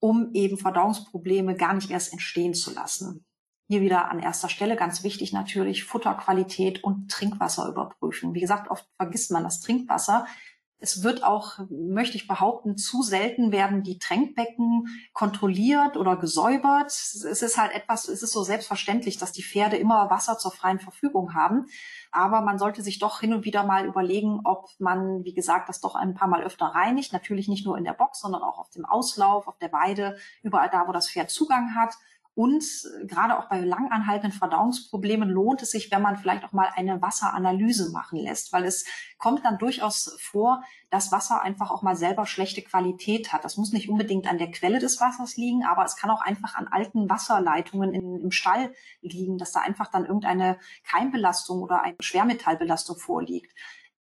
[0.00, 3.26] um eben Verdauungsprobleme gar nicht erst entstehen zu lassen?
[3.68, 8.32] Hier wieder an erster Stelle ganz wichtig natürlich Futterqualität und Trinkwasser überprüfen.
[8.32, 10.26] Wie gesagt, oft vergisst man das Trinkwasser.
[10.80, 16.92] Es wird auch, möchte ich behaupten, zu selten werden die Tränkbecken kontrolliert oder gesäubert.
[16.92, 20.78] Es ist halt etwas, es ist so selbstverständlich, dass die Pferde immer Wasser zur freien
[20.78, 21.66] Verfügung haben.
[22.12, 25.80] Aber man sollte sich doch hin und wieder mal überlegen, ob man, wie gesagt, das
[25.80, 27.12] doch ein paar Mal öfter reinigt.
[27.12, 30.70] Natürlich nicht nur in der Box, sondern auch auf dem Auslauf, auf der Weide, überall
[30.70, 31.94] da, wo das Pferd Zugang hat.
[32.38, 32.64] Und
[33.02, 37.90] gerade auch bei langanhaltenden Verdauungsproblemen lohnt es sich, wenn man vielleicht auch mal eine Wasseranalyse
[37.90, 38.84] machen lässt, weil es
[39.18, 43.44] kommt dann durchaus vor, dass Wasser einfach auch mal selber schlechte Qualität hat.
[43.44, 46.54] Das muss nicht unbedingt an der Quelle des Wassers liegen, aber es kann auch einfach
[46.54, 51.96] an alten Wasserleitungen in, im Stall liegen, dass da einfach dann irgendeine Keimbelastung oder eine
[51.98, 53.52] Schwermetallbelastung vorliegt.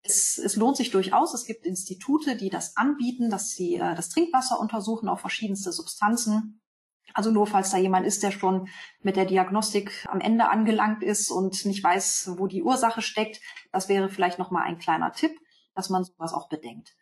[0.05, 1.35] Es, es, lohnt sich durchaus.
[1.35, 6.62] Es gibt Institute, die das anbieten, dass sie äh, das Trinkwasser untersuchen auf verschiedenste Substanzen.
[7.15, 8.69] Also nur falls da jemand ist, der schon
[9.03, 13.41] mit der Diagnostik am Ende angelangt ist und nicht weiß, wo die Ursache steckt,
[13.71, 15.33] das wäre vielleicht noch mal ein kleiner Tipp,
[15.75, 16.95] dass man sowas auch bedenkt.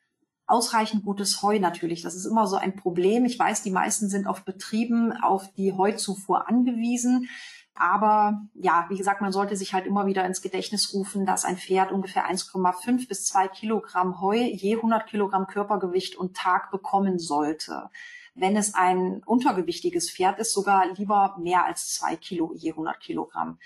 [0.46, 3.24] Ausreichend gutes Heu natürlich, das ist immer so ein Problem.
[3.24, 7.28] Ich weiß, die meisten sind auf Betrieben auf die Heuzufuhr angewiesen.
[7.74, 11.56] Aber ja, wie gesagt, man sollte sich halt immer wieder ins Gedächtnis rufen, dass ein
[11.56, 17.88] Pferd ungefähr 1,5 bis 2 Kilogramm Heu je 100 Kilogramm Körpergewicht und Tag bekommen sollte
[18.34, 23.58] wenn es ein untergewichtiges Pferd ist, sogar lieber mehr als zwei Kilo je 100 Kilogramm.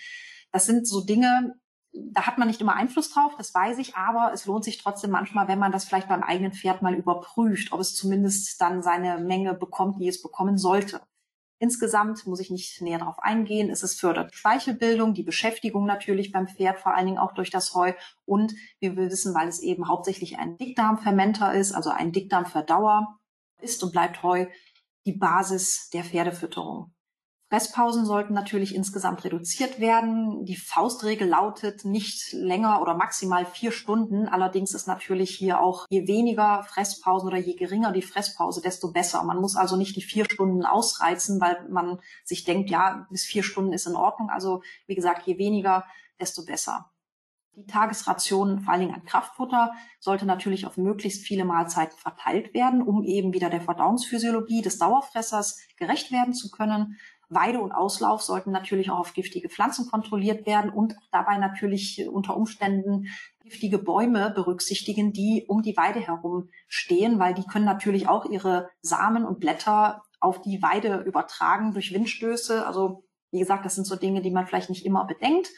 [0.52, 1.54] Das sind so Dinge,
[1.92, 5.10] da hat man nicht immer Einfluss drauf, das weiß ich, aber es lohnt sich trotzdem
[5.10, 9.18] manchmal, wenn man das vielleicht beim eigenen Pferd mal überprüft, ob es zumindest dann seine
[9.18, 11.00] Menge bekommt, die es bekommen sollte.
[11.60, 13.70] Insgesamt muss ich nicht näher darauf eingehen.
[13.70, 17.74] Es ist fördert Speichelbildung, die Beschäftigung natürlich beim Pferd, vor allen Dingen auch durch das
[17.74, 17.92] Heu.
[18.26, 23.18] Und wie wir wissen, weil es eben hauptsächlich ein Dickdarmfermenter ist, also ein Dickdarmverdauer,
[23.60, 24.46] ist und bleibt Heu
[25.06, 26.94] die Basis der Pferdefütterung.
[27.50, 30.44] Fresspausen sollten natürlich insgesamt reduziert werden.
[30.44, 34.26] Die Faustregel lautet nicht länger oder maximal vier Stunden.
[34.26, 39.22] Allerdings ist natürlich hier auch je weniger Fresspausen oder je geringer die Fresspause, desto besser.
[39.22, 43.44] Man muss also nicht die vier Stunden ausreizen, weil man sich denkt, ja, bis vier
[43.44, 44.30] Stunden ist in Ordnung.
[44.30, 45.84] Also wie gesagt, je weniger,
[46.18, 46.90] desto besser.
[47.56, 52.82] Die Tagesration, vor allen Dingen an Kraftfutter, sollte natürlich auf möglichst viele Mahlzeiten verteilt werden,
[52.82, 56.98] um eben wieder der Verdauungsphysiologie des Dauerfressers gerecht werden zu können.
[57.28, 62.36] Weide und Auslauf sollten natürlich auch auf giftige Pflanzen kontrolliert werden und dabei natürlich unter
[62.36, 63.06] Umständen
[63.42, 68.70] giftige Bäume berücksichtigen, die um die Weide herum stehen, weil die können natürlich auch ihre
[68.80, 72.66] Samen und Blätter auf die Weide übertragen durch Windstöße.
[72.66, 75.50] Also wie gesagt, das sind so Dinge, die man vielleicht nicht immer bedenkt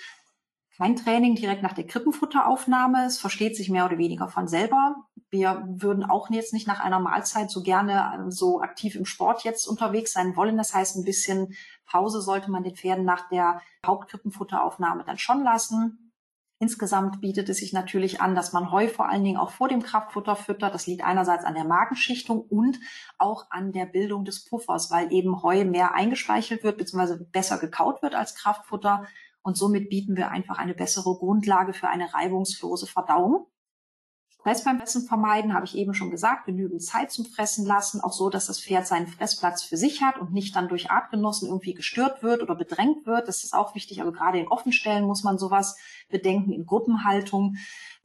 [0.77, 3.07] kein Training direkt nach der Krippenfutteraufnahme.
[3.07, 4.97] Es versteht sich mehr oder weniger von selber.
[5.31, 9.45] Wir würden auch jetzt nicht nach einer Mahlzeit so gerne ähm, so aktiv im Sport
[9.45, 10.57] jetzt unterwegs sein wollen.
[10.57, 11.55] Das heißt, ein bisschen
[11.87, 16.13] Pause sollte man den Pferden nach der Hauptkrippenfutteraufnahme dann schon lassen.
[16.59, 19.83] Insgesamt bietet es sich natürlich an, dass man Heu vor allen Dingen auch vor dem
[19.83, 20.73] Kraftfutter füttert.
[20.75, 22.81] Das liegt einerseits an der Magenschichtung und
[23.19, 27.25] auch an der Bildung des Puffers, weil eben Heu mehr eingespeichelt wird bzw.
[27.31, 29.07] besser gekaut wird als Kraftfutter
[29.47, 33.47] und somit bieten wir einfach eine bessere Grundlage für eine reibungslose Verdauung.
[34.29, 38.13] Stress beim Essen vermeiden, habe ich eben schon gesagt, genügend Zeit zum Fressen lassen, auch
[38.13, 41.75] so, dass das Pferd seinen Fressplatz für sich hat und nicht dann durch Artgenossen irgendwie
[41.75, 43.29] gestört wird oder bedrängt wird.
[43.29, 45.77] Das ist auch wichtig, aber gerade in Offenstellen muss man sowas
[46.09, 47.55] bedenken, in Gruppenhaltung.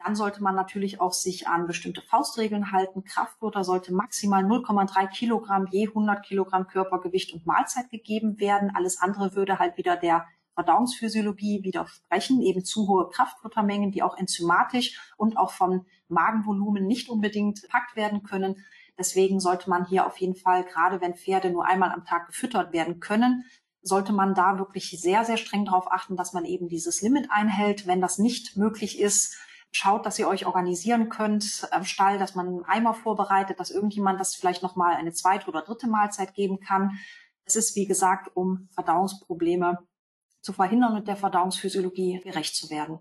[0.05, 3.03] Dann sollte man natürlich auch sich an bestimmte Faustregeln halten.
[3.03, 8.71] Kraftfutter sollte maximal 0,3 Kilogramm je 100 Kilogramm Körpergewicht und Mahlzeit gegeben werden.
[8.75, 14.99] Alles andere würde halt wieder der Verdauungsphysiologie widersprechen, eben zu hohe Kraftfuttermengen, die auch enzymatisch
[15.17, 18.65] und auch vom Magenvolumen nicht unbedingt packt werden können.
[18.97, 22.73] Deswegen sollte man hier auf jeden Fall, gerade wenn Pferde nur einmal am Tag gefüttert
[22.73, 23.45] werden können,
[23.81, 27.87] sollte man da wirklich sehr, sehr streng darauf achten, dass man eben dieses Limit einhält.
[27.87, 29.37] Wenn das nicht möglich ist,
[29.71, 34.19] schaut, dass ihr euch organisieren könnt am Stall, dass man einen Eimer vorbereitet, dass irgendjemand
[34.19, 36.99] das vielleicht nochmal eine zweite oder dritte Mahlzeit geben kann.
[37.45, 39.79] Es ist, wie gesagt, um Verdauungsprobleme
[40.41, 42.99] zu verhindern und der Verdauungsphysiologie gerecht zu werden.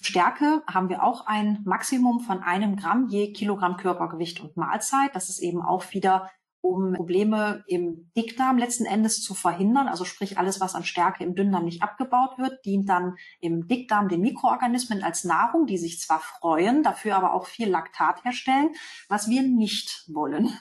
[0.00, 5.14] Stärke haben wir auch ein Maximum von einem Gramm je Kilogramm Körpergewicht und Mahlzeit.
[5.14, 9.88] Das ist eben auch wieder um Probleme im Dickdarm letzten Endes zu verhindern.
[9.88, 14.08] Also sprich, alles, was an Stärke im Dünndarm nicht abgebaut wird, dient dann im Dickdarm
[14.08, 18.70] den Mikroorganismen als Nahrung, die sich zwar freuen, dafür aber auch viel Laktat herstellen,
[19.08, 20.58] was wir nicht wollen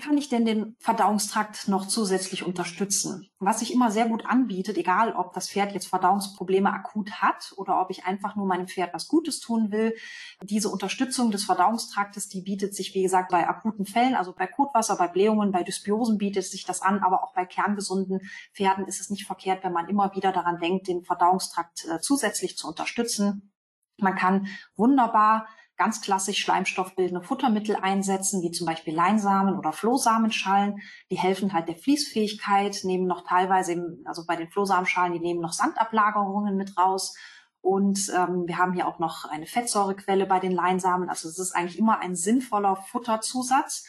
[0.00, 3.28] kann ich denn den Verdauungstrakt noch zusätzlich unterstützen?
[3.38, 7.80] Was sich immer sehr gut anbietet, egal ob das Pferd jetzt Verdauungsprobleme akut hat oder
[7.80, 9.94] ob ich einfach nur meinem Pferd was Gutes tun will,
[10.42, 14.96] diese Unterstützung des Verdauungstraktes, die bietet sich, wie gesagt, bei akuten Fällen, also bei Kotwasser,
[14.96, 19.10] bei Blähungen, bei Dysbiosen bietet sich das an, aber auch bei kerngesunden Pferden ist es
[19.10, 23.52] nicht verkehrt, wenn man immer wieder daran denkt, den Verdauungstrakt äh, zusätzlich zu unterstützen.
[23.96, 30.80] Man kann wunderbar ganz klassisch schleimstoffbildende Futtermittel einsetzen, wie zum Beispiel Leinsamen oder Flohsamenschalen.
[31.10, 35.40] Die helfen halt der Fließfähigkeit, nehmen noch teilweise, eben, also bei den Flohsamenschalen, die nehmen
[35.40, 37.16] noch Sandablagerungen mit raus.
[37.60, 41.08] Und ähm, wir haben hier auch noch eine Fettsäurequelle bei den Leinsamen.
[41.08, 43.86] Also es ist eigentlich immer ein sinnvoller Futterzusatz.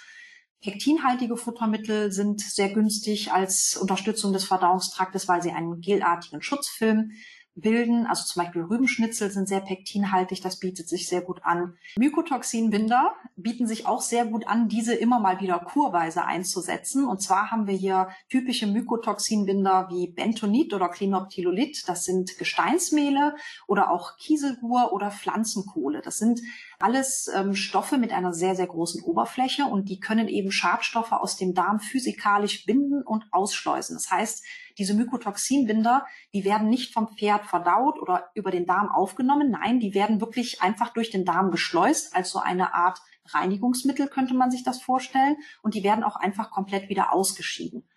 [0.62, 7.12] Pektinhaltige Futtermittel sind sehr günstig als Unterstützung des Verdauungstraktes, weil sie einen gelartigen Schutzfilm
[7.56, 8.06] bilden.
[8.06, 11.78] Also zum Beispiel Rübenschnitzel sind sehr pektinhaltig, das bietet sich sehr gut an.
[11.98, 17.08] Mykotoxinbinder bieten sich auch sehr gut an, diese immer mal wieder kurweise einzusetzen.
[17.08, 21.88] Und zwar haben wir hier typische Mykotoxinbinder wie Bentonit oder Klinoptilolit.
[21.88, 23.36] Das sind Gesteinsmehle
[23.68, 26.02] oder auch Kieselgur oder Pflanzenkohle.
[26.02, 26.42] Das sind
[26.80, 31.38] alles ähm, Stoffe mit einer sehr, sehr großen Oberfläche und die können eben Schadstoffe aus
[31.38, 33.96] dem Darm physikalisch binden und ausschleusen.
[33.96, 34.44] Das heißt,
[34.78, 39.52] diese Mykotoxinbinder, die werden nicht vom Pferd verdaut oder über den Darm aufgenommen.
[39.52, 44.34] Nein, die werden wirklich einfach durch den Darm geschleust, als so eine Art Reinigungsmittel könnte
[44.34, 45.38] man sich das vorstellen.
[45.62, 47.88] Und die werden auch einfach komplett wieder ausgeschieden.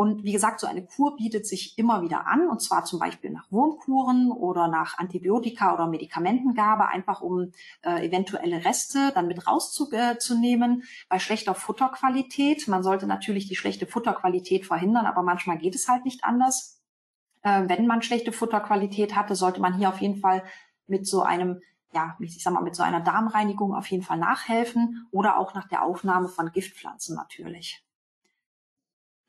[0.00, 3.28] Und wie gesagt, so eine Kur bietet sich immer wieder an, und zwar zum Beispiel
[3.28, 10.84] nach Wurmkuren oder nach Antibiotika oder Medikamentengabe, einfach um äh, eventuelle Reste dann mit rauszunehmen.
[11.10, 16.06] Bei schlechter Futterqualität, man sollte natürlich die schlechte Futterqualität verhindern, aber manchmal geht es halt
[16.06, 16.80] nicht anders.
[17.42, 20.42] Äh, wenn man schlechte Futterqualität hatte, sollte man hier auf jeden Fall
[20.86, 21.60] mit so einem
[21.92, 25.68] ja, ich sag mal, mit so einer Darmreinigung auf jeden Fall nachhelfen oder auch nach
[25.68, 27.84] der Aufnahme von Giftpflanzen natürlich.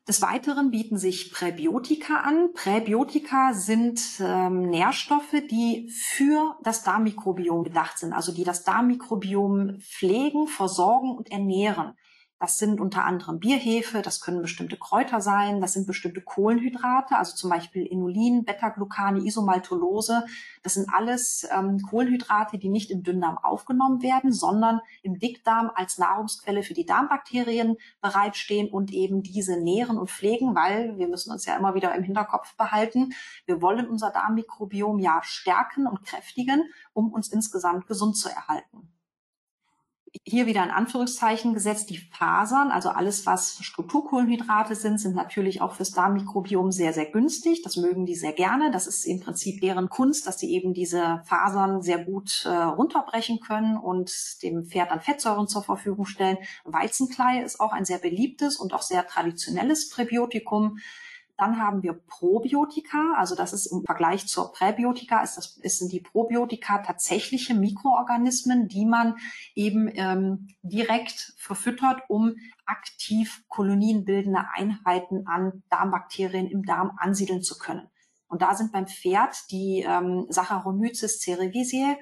[0.08, 2.52] Des Weiteren bieten sich Präbiotika an.
[2.54, 10.48] Präbiotika sind ähm, Nährstoffe, die für das Darmmikrobiom gedacht sind, also die das Darmmikrobiom pflegen,
[10.48, 11.94] versorgen und ernähren.
[12.42, 17.36] Das sind unter anderem Bierhefe, das können bestimmte Kräuter sein, das sind bestimmte Kohlenhydrate, also
[17.36, 20.24] zum Beispiel Inulin, Beta-Glucane, Isomaltolose.
[20.64, 25.98] Das sind alles ähm, Kohlenhydrate, die nicht im Dünndarm aufgenommen werden, sondern im Dickdarm als
[25.98, 31.46] Nahrungsquelle für die Darmbakterien bereitstehen und eben diese nähren und pflegen, weil wir müssen uns
[31.46, 33.14] ja immer wieder im Hinterkopf behalten,
[33.46, 38.92] wir wollen unser Darmmikrobiom ja stärken und kräftigen, um uns insgesamt gesund zu erhalten
[40.24, 45.74] hier wieder in Anführungszeichen gesetzt, die Fasern, also alles, was Strukturkohlenhydrate sind, sind natürlich auch
[45.74, 47.62] fürs Darmmikrobiom sehr, sehr günstig.
[47.62, 48.70] Das mögen die sehr gerne.
[48.70, 53.40] Das ist im Prinzip deren Kunst, dass sie eben diese Fasern sehr gut äh, runterbrechen
[53.40, 56.36] können und dem Pferd dann Fettsäuren zur Verfügung stellen.
[56.64, 60.78] Weizenkleie ist auch ein sehr beliebtes und auch sehr traditionelles Präbiotikum.
[61.38, 65.92] Dann haben wir Probiotika, also das ist im Vergleich zur Präbiotika, ist das, ist, sind
[65.92, 69.16] die Probiotika tatsächliche Mikroorganismen, die man
[69.54, 72.34] eben ähm, direkt verfüttert, um
[72.66, 77.88] aktiv kolonienbildende Einheiten an Darmbakterien im Darm ansiedeln zu können.
[78.28, 81.96] Und da sind beim Pferd die ähm, Saccharomyces cerevisiae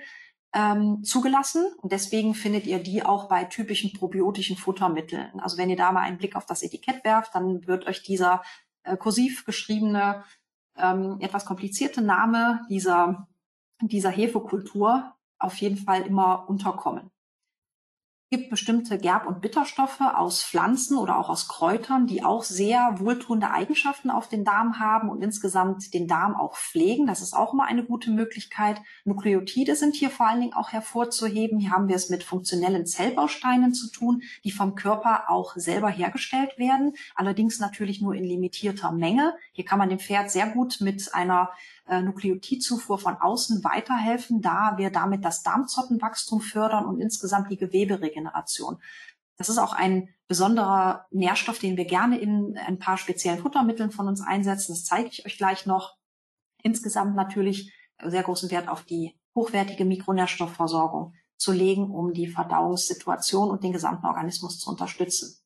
[0.53, 5.39] ähm, zugelassen und deswegen findet ihr die auch bei typischen probiotischen Futtermitteln.
[5.41, 8.43] Also wenn ihr da mal einen Blick auf das Etikett werft, dann wird euch dieser
[8.85, 10.25] äh, kursiv geschriebene,
[10.77, 13.29] ähm, etwas komplizierte Name dieser,
[13.81, 17.11] dieser Hefekultur auf jeden Fall immer unterkommen
[18.31, 23.51] gibt bestimmte Gerb- und Bitterstoffe aus Pflanzen oder auch aus Kräutern, die auch sehr wohltuende
[23.51, 27.09] Eigenschaften auf den Darm haben und insgesamt den Darm auch pflegen.
[27.09, 28.81] Das ist auch immer eine gute Möglichkeit.
[29.05, 31.59] Nukleotide sind hier vor allen Dingen auch hervorzuheben.
[31.59, 36.57] Hier haben wir es mit funktionellen Zellbausteinen zu tun, die vom Körper auch selber hergestellt
[36.57, 39.35] werden, allerdings natürlich nur in limitierter Menge.
[39.51, 41.51] Hier kann man dem Pferd sehr gut mit einer
[41.91, 48.79] äh, Nukleotidzufuhr von außen weiterhelfen, da wir damit das Darmzottenwachstum fördern und insgesamt die Geweberegeneration.
[49.37, 54.07] Das ist auch ein besonderer Nährstoff, den wir gerne in ein paar speziellen Futtermitteln von
[54.07, 54.73] uns einsetzen.
[54.73, 55.97] Das zeige ich euch gleich noch.
[56.63, 57.73] Insgesamt natürlich
[58.05, 64.07] sehr großen Wert auf die hochwertige Mikronährstoffversorgung zu legen, um die Verdauungssituation und den gesamten
[64.07, 65.41] Organismus zu unterstützen.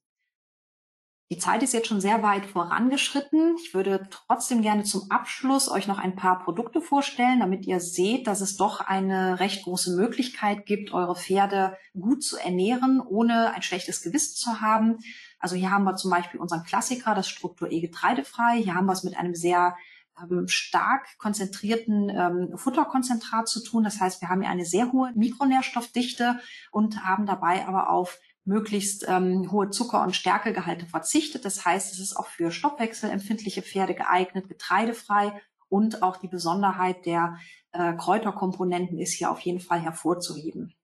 [1.31, 3.57] Die Zeit ist jetzt schon sehr weit vorangeschritten.
[3.59, 8.27] Ich würde trotzdem gerne zum Abschluss euch noch ein paar Produkte vorstellen, damit ihr seht,
[8.27, 13.63] dass es doch eine recht große Möglichkeit gibt, eure Pferde gut zu ernähren, ohne ein
[13.63, 14.99] schlechtes Gewissen zu haben.
[15.39, 18.63] Also hier haben wir zum Beispiel unseren Klassiker, das Struktur E getreidefrei.
[18.63, 19.77] Hier haben wir es mit einem sehr
[20.21, 23.83] ähm, stark konzentrierten ähm, Futterkonzentrat zu tun.
[23.83, 26.39] Das heißt, wir haben hier eine sehr hohe Mikronährstoffdichte
[26.71, 31.45] und haben dabei aber auf möglichst ähm, hohe Zucker- und Stärkegehalte verzichtet.
[31.45, 37.39] Das heißt, es ist auch für stoffwechselempfindliche Pferde geeignet, getreidefrei und auch die Besonderheit der
[37.73, 40.75] äh, Kräuterkomponenten ist hier auf jeden Fall hervorzuheben.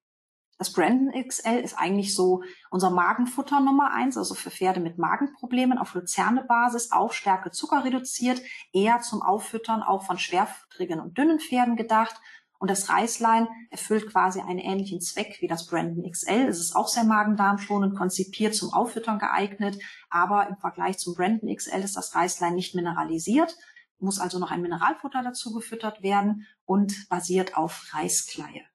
[0.60, 5.78] Das Brandon XL ist eigentlich so unser Magenfutter Nummer eins, also für Pferde mit Magenproblemen
[5.78, 8.42] auf Luzerne-Basis, auch Stärke Zucker reduziert,
[8.74, 12.14] eher zum Auffüttern auch von schwerfutterigen und dünnen Pferden gedacht
[12.60, 16.46] und das Reislein erfüllt quasi einen ähnlichen Zweck wie das Brandon XL.
[16.46, 19.78] Es ist auch sehr magen-darm-schonend konzipiert, zum Auffüttern geeignet.
[20.10, 23.56] Aber im Vergleich zum Brandon XL ist das Reislein nicht mineralisiert,
[23.98, 28.66] muss also noch ein Mineralfutter dazu gefüttert werden und basiert auf Reiskleie.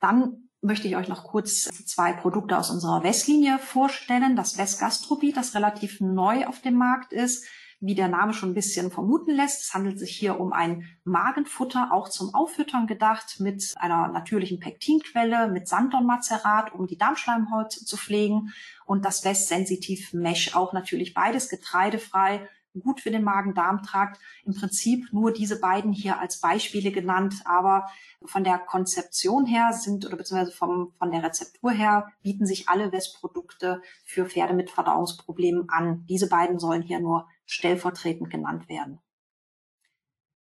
[0.00, 4.34] Dann möchte ich euch noch kurz zwei Produkte aus unserer Westlinie vorstellen.
[4.34, 7.44] Das West Gastrobit, das relativ neu auf dem Markt ist
[7.80, 9.62] wie der Name schon ein bisschen vermuten lässt.
[9.62, 15.48] Es handelt sich hier um ein Magenfutter, auch zum Auffüttern gedacht, mit einer natürlichen Pektinquelle,
[15.48, 18.52] mit Sanddornmazerat, um die Darmschleimhaut zu pflegen
[18.84, 22.46] und das West Sensitiv Mesh, auch natürlich beides getreidefrei,
[22.78, 24.20] gut für den Magen-Darm-Trakt.
[24.44, 27.88] Im Prinzip nur diese beiden hier als Beispiele genannt, aber
[28.24, 32.92] von der Konzeption her sind oder beziehungsweise vom, von der Rezeptur her bieten sich alle
[32.92, 36.04] West-Produkte für Pferde mit Verdauungsproblemen an.
[36.08, 39.00] Diese beiden sollen hier nur stellvertretend genannt werden.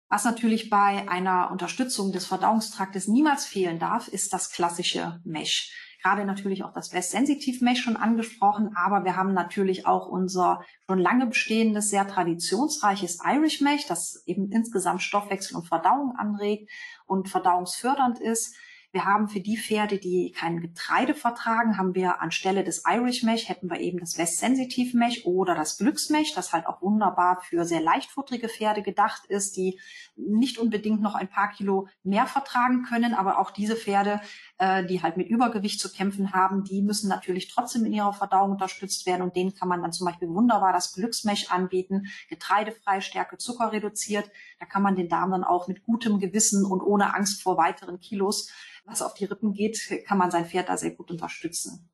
[0.09, 5.73] Was natürlich bei einer Unterstützung des Verdauungstraktes niemals fehlen darf, ist das klassische Mesh.
[6.01, 10.63] Gerade natürlich auch das West Sensitive Mesh schon angesprochen, aber wir haben natürlich auch unser
[10.85, 16.69] schon lange bestehendes, sehr traditionsreiches Irish Mesh, das eben insgesamt Stoffwechsel und Verdauung anregt
[17.05, 18.55] und verdauungsfördernd ist.
[18.97, 23.47] Wir haben für die Pferde, die kein Getreide vertragen, haben wir anstelle des Irish Mesh
[23.47, 27.63] hätten wir eben das West Sensitive Mesh oder das Glücksmesh, das halt auch wunderbar für
[27.63, 29.79] sehr leichtfutterige Pferde gedacht ist, die
[30.15, 34.19] nicht unbedingt noch ein paar Kilo mehr vertragen können, aber auch diese Pferde,
[34.57, 38.53] äh, die halt mit Übergewicht zu kämpfen haben, die müssen natürlich trotzdem in ihrer Verdauung
[38.53, 43.37] unterstützt werden und denen kann man dann zum Beispiel wunderbar das Glücksmesh anbieten, getreidefrei, Stärke,
[43.37, 44.31] Zucker reduziert.
[44.59, 47.99] Da kann man den Darm dann auch mit gutem Gewissen und ohne Angst vor weiteren
[47.99, 48.49] Kilos
[48.87, 51.89] was auf die Rippen geht, kann man sein Pferd da sehr gut unterstützen.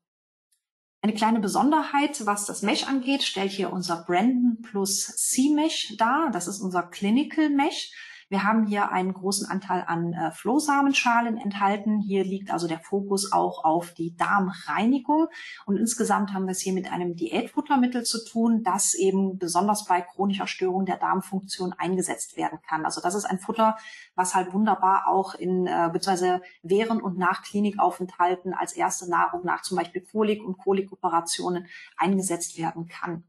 [1.02, 6.30] Eine kleine Besonderheit, was das Mesh angeht, stellt hier unser Brandon Plus C-Mesh dar.
[6.32, 7.92] Das ist unser Clinical Mesh.
[8.28, 12.00] Wir haben hier einen großen Anteil an äh, Flohsamenschalen enthalten.
[12.00, 15.28] Hier liegt also der Fokus auch auf die Darmreinigung.
[15.66, 20.00] Und insgesamt haben wir es hier mit einem Diätfuttermittel zu tun, das eben besonders bei
[20.00, 22.84] chronischer Störung der Darmfunktion eingesetzt werden kann.
[22.84, 23.76] Also das ist ein Futter,
[24.14, 29.62] was halt wunderbar auch in äh, beziehungsweise während und nach Klinikaufenthalten als erste Nahrung nach
[29.62, 31.66] zum Beispiel Kolik und Kolikoperationen
[31.96, 33.24] eingesetzt werden kann.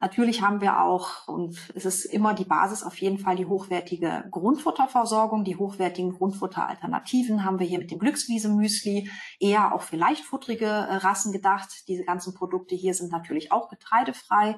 [0.00, 4.24] Natürlich haben wir auch, und es ist immer die Basis auf jeden Fall die hochwertige
[4.30, 11.32] Grundfutterversorgung, die hochwertigen Grundfutteralternativen haben wir hier mit dem Glückswiese-Müsli, eher auch für leichtfutterige Rassen
[11.32, 11.86] gedacht.
[11.86, 14.56] Diese ganzen Produkte hier sind natürlich auch getreidefrei.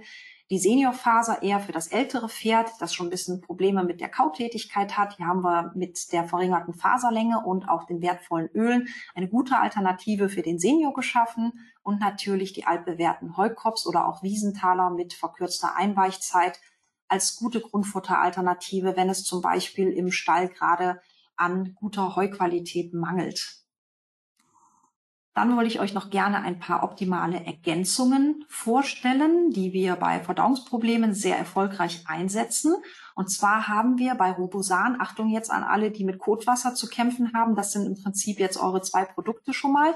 [0.53, 4.99] Die Seniorfaser eher für das ältere Pferd, das schon ein bisschen Probleme mit der Kautätigkeit
[4.99, 5.17] hat.
[5.17, 10.29] Hier haben wir mit der verringerten Faserlänge und auch den wertvollen Ölen eine gute Alternative
[10.29, 16.61] für den Senior geschaffen und natürlich die altbewährten Heukops oder auch Wiesenthaler mit verkürzter Einweichzeit
[17.09, 21.01] als gute Grundfutteralternative, wenn es zum Beispiel im Stall gerade
[21.35, 23.62] an guter Heuqualität mangelt.
[25.35, 31.15] Dann wollte ich euch noch gerne ein paar optimale Ergänzungen vorstellen, die wir bei Verdauungsproblemen
[31.15, 32.75] sehr erfolgreich einsetzen.
[33.15, 37.33] Und zwar haben wir bei Robosan, Achtung jetzt an alle, die mit Kotwasser zu kämpfen
[37.33, 39.95] haben, das sind im Prinzip jetzt eure zwei Produkte schon mal.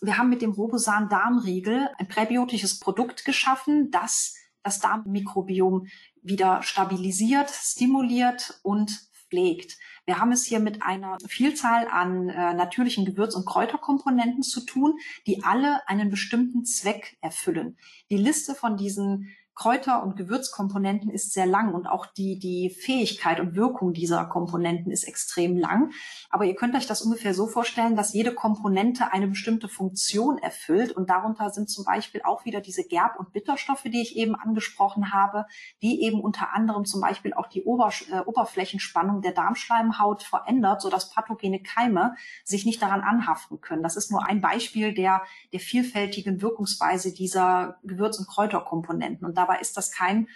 [0.00, 5.86] Wir haben mit dem Robosan Darmriegel ein präbiotisches Produkt geschaffen, das das Darmmikrobiom
[6.22, 8.90] wieder stabilisiert, stimuliert und
[9.28, 9.76] pflegt.
[10.04, 14.98] Wir haben es hier mit einer Vielzahl an äh, natürlichen Gewürz- und Kräuterkomponenten zu tun,
[15.26, 17.76] die alle einen bestimmten Zweck erfüllen.
[18.10, 23.38] Die Liste von diesen Kräuter- und Gewürzkomponenten ist sehr lang und auch die, die Fähigkeit
[23.38, 25.92] und Wirkung dieser Komponenten ist extrem lang.
[26.30, 30.92] Aber ihr könnt euch das ungefähr so vorstellen, dass jede Komponente eine bestimmte Funktion erfüllt
[30.92, 35.12] und darunter sind zum Beispiel auch wieder diese Gerb- und Bitterstoffe, die ich eben angesprochen
[35.12, 35.44] habe,
[35.82, 41.10] die eben unter anderem zum Beispiel auch die Ober äh, Oberflächenspannung der Darmschleimhaut verändert, sodass
[41.10, 43.82] pathogene Keime sich nicht daran anhaften können.
[43.82, 45.22] Das ist nur ein Beispiel der,
[45.52, 49.26] der vielfältigen Wirkungsweise dieser Gewürz- und Kräuterkomponenten.
[49.26, 50.28] Und dabei ist das kein,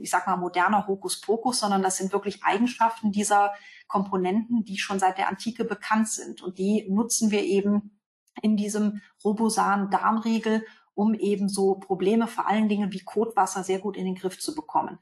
[0.00, 3.52] ich sag mal, moderner Hokuspokus, sondern das sind wirklich Eigenschaften dieser
[3.86, 6.42] Komponenten, die schon seit der Antike bekannt sind.
[6.42, 7.98] Und die nutzen wir eben
[8.42, 10.64] in diesem robosan Darmriegel,
[10.94, 14.54] um eben so Probleme, vor allen Dingen wie Kotwasser, sehr gut in den Griff zu
[14.54, 14.98] bekommen.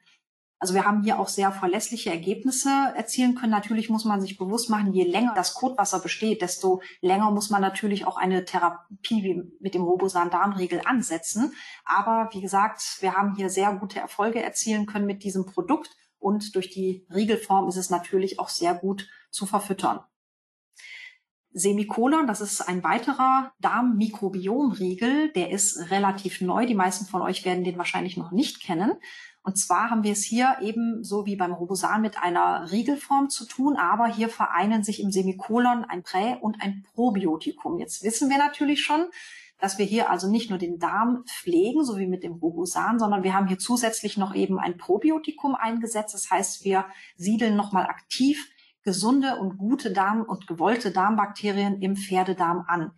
[0.58, 3.52] Also wir haben hier auch sehr verlässliche Ergebnisse erzielen können.
[3.52, 7.60] Natürlich muss man sich bewusst machen, je länger das Kotwasser besteht, desto länger muss man
[7.60, 11.52] natürlich auch eine Therapie wie mit dem Robosan-Darmriegel ansetzen.
[11.84, 16.54] Aber wie gesagt, wir haben hier sehr gute Erfolge erzielen können mit diesem Produkt und
[16.54, 20.00] durch die Riegelform ist es natürlich auch sehr gut zu verfüttern.
[21.52, 26.66] Semikolon, das ist ein weiterer Darmmikrobiomriegel, der ist relativ neu.
[26.66, 28.92] Die meisten von euch werden den wahrscheinlich noch nicht kennen.
[29.46, 33.46] Und zwar haben wir es hier eben so wie beim Robosan mit einer Riegelform zu
[33.46, 37.78] tun, aber hier vereinen sich im Semikolon ein Prä- und ein Probiotikum.
[37.78, 39.06] Jetzt wissen wir natürlich schon,
[39.60, 43.22] dass wir hier also nicht nur den Darm pflegen, so wie mit dem Robosan, sondern
[43.22, 46.14] wir haben hier zusätzlich noch eben ein Probiotikum eingesetzt.
[46.14, 46.84] Das heißt, wir
[47.14, 48.48] siedeln nochmal aktiv
[48.82, 52.90] gesunde und gute Darm- und gewollte Darmbakterien im Pferdedarm an.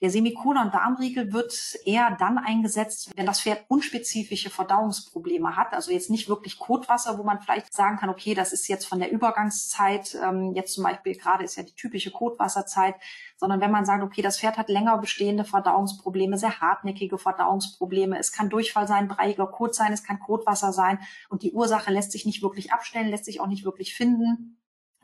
[0.00, 5.72] Der Semikolon-Darmriegel wird eher dann eingesetzt, wenn das Pferd unspezifische Verdauungsprobleme hat.
[5.72, 9.00] Also jetzt nicht wirklich Kotwasser, wo man vielleicht sagen kann, okay, das ist jetzt von
[9.00, 12.94] der Übergangszeit, ähm, jetzt zum Beispiel gerade ist ja die typische Kotwasserzeit,
[13.36, 18.30] sondern wenn man sagt, okay, das Pferd hat länger bestehende Verdauungsprobleme, sehr hartnäckige Verdauungsprobleme, es
[18.30, 22.24] kann Durchfall sein, breiiger Kot sein, es kann Kotwasser sein und die Ursache lässt sich
[22.24, 24.60] nicht wirklich abstellen, lässt sich auch nicht wirklich finden,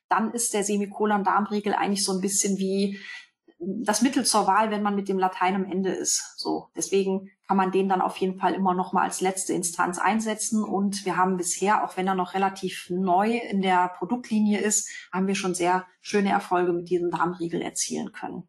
[0.09, 3.01] dann ist der Semikolon-Darmriegel eigentlich so ein bisschen wie
[3.59, 6.35] das Mittel zur Wahl, wenn man mit dem Latein am Ende ist.
[6.37, 9.99] So, deswegen kann man den dann auf jeden Fall immer noch mal als letzte Instanz
[9.99, 10.63] einsetzen.
[10.65, 15.27] Und wir haben bisher, auch wenn er noch relativ neu in der Produktlinie ist, haben
[15.27, 18.49] wir schon sehr schöne Erfolge mit diesem Darmriegel erzielen können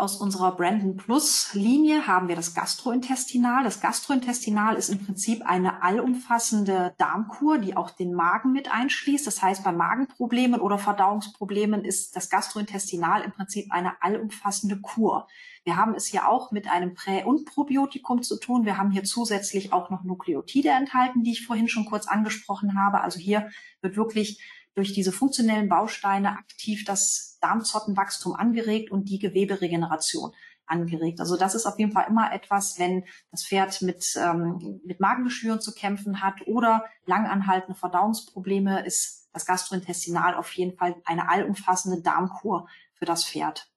[0.00, 3.64] aus unserer Brandon Plus Linie haben wir das Gastrointestinal.
[3.64, 9.26] Das Gastrointestinal ist im Prinzip eine allumfassende Darmkur, die auch den Magen mit einschließt.
[9.26, 15.28] Das heißt, bei Magenproblemen oder Verdauungsproblemen ist das Gastrointestinal im Prinzip eine allumfassende Kur.
[15.64, 18.64] Wir haben es hier auch mit einem Prä- und Probiotikum zu tun.
[18.64, 23.02] Wir haben hier zusätzlich auch noch Nukleotide enthalten, die ich vorhin schon kurz angesprochen habe.
[23.02, 23.50] Also hier
[23.82, 24.42] wird wirklich
[24.74, 30.32] durch diese funktionellen Bausteine aktiv das Darmzottenwachstum angeregt und die Geweberegeneration
[30.66, 31.20] angeregt.
[31.20, 35.60] Also das ist auf jeden Fall immer etwas, wenn das Pferd mit, ähm, mit Magengeschwüren
[35.60, 42.68] zu kämpfen hat oder langanhaltende Verdauungsprobleme, ist das Gastrointestinal auf jeden Fall eine allumfassende Darmkur
[42.94, 43.69] für das Pferd.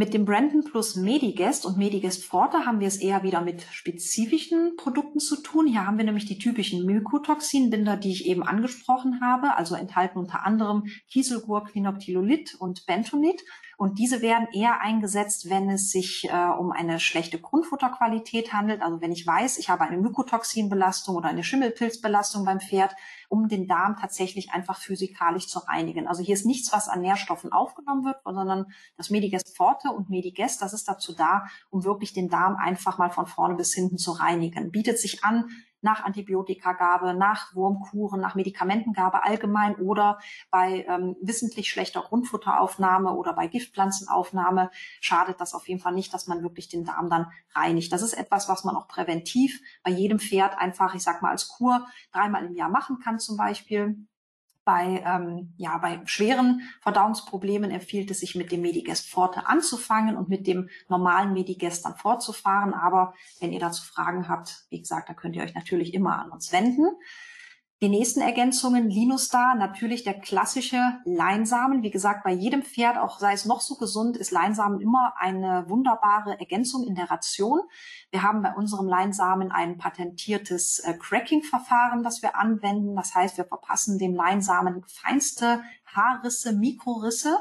[0.00, 4.74] Mit dem Brandon plus Medigest und Medigest Forte haben wir es eher wieder mit spezifischen
[4.78, 5.66] Produkten zu tun.
[5.66, 10.46] Hier haben wir nämlich die typischen Mykotoxinbinder, die ich eben angesprochen habe, also enthalten unter
[10.46, 13.42] anderem Kieselgur, Quinoptilolit und Bentonit.
[13.80, 18.82] Und diese werden eher eingesetzt, wenn es sich äh, um eine schlechte Grundfutterqualität handelt.
[18.82, 22.94] Also wenn ich weiß, ich habe eine Mykotoxinbelastung oder eine Schimmelpilzbelastung beim Pferd,
[23.30, 26.08] um den Darm tatsächlich einfach physikalisch zu reinigen.
[26.08, 28.66] Also hier ist nichts, was an Nährstoffen aufgenommen wird, sondern
[28.98, 33.10] das Medigest Forte und Medigest, das ist dazu da, um wirklich den Darm einfach mal
[33.10, 34.72] von vorne bis hinten zu reinigen.
[34.72, 35.48] Bietet sich an,
[35.82, 40.18] nach Antibiotikagabe, nach Wurmkuren, nach Medikamentengabe allgemein oder
[40.50, 44.70] bei ähm, wissentlich schlechter Grundfutteraufnahme oder bei Giftpflanzenaufnahme
[45.00, 47.92] schadet das auf jeden Fall nicht, dass man wirklich den Darm dann reinigt.
[47.92, 51.48] Das ist etwas, was man auch präventiv bei jedem Pferd einfach, ich sag mal, als
[51.48, 54.06] Kur dreimal im Jahr machen kann zum Beispiel.
[54.64, 60.28] Bei, ähm, ja, bei schweren Verdauungsproblemen empfiehlt es sich mit dem Medigest Forte anzufangen und
[60.28, 62.74] mit dem normalen Medigest dann fortzufahren.
[62.74, 66.30] Aber wenn ihr dazu Fragen habt, wie gesagt, da könnt ihr euch natürlich immer an
[66.30, 66.86] uns wenden.
[67.82, 71.82] Die nächsten Ergänzungen, Linustar, natürlich der klassische Leinsamen.
[71.82, 75.64] Wie gesagt, bei jedem Pferd, auch sei es noch so gesund, ist Leinsamen immer eine
[75.66, 77.60] wunderbare Ergänzung in der Ration.
[78.10, 82.96] Wir haben bei unserem Leinsamen ein patentiertes äh, Cracking-Verfahren, das wir anwenden.
[82.96, 87.38] Das heißt, wir verpassen dem Leinsamen feinste Haarrisse, Mikrorisse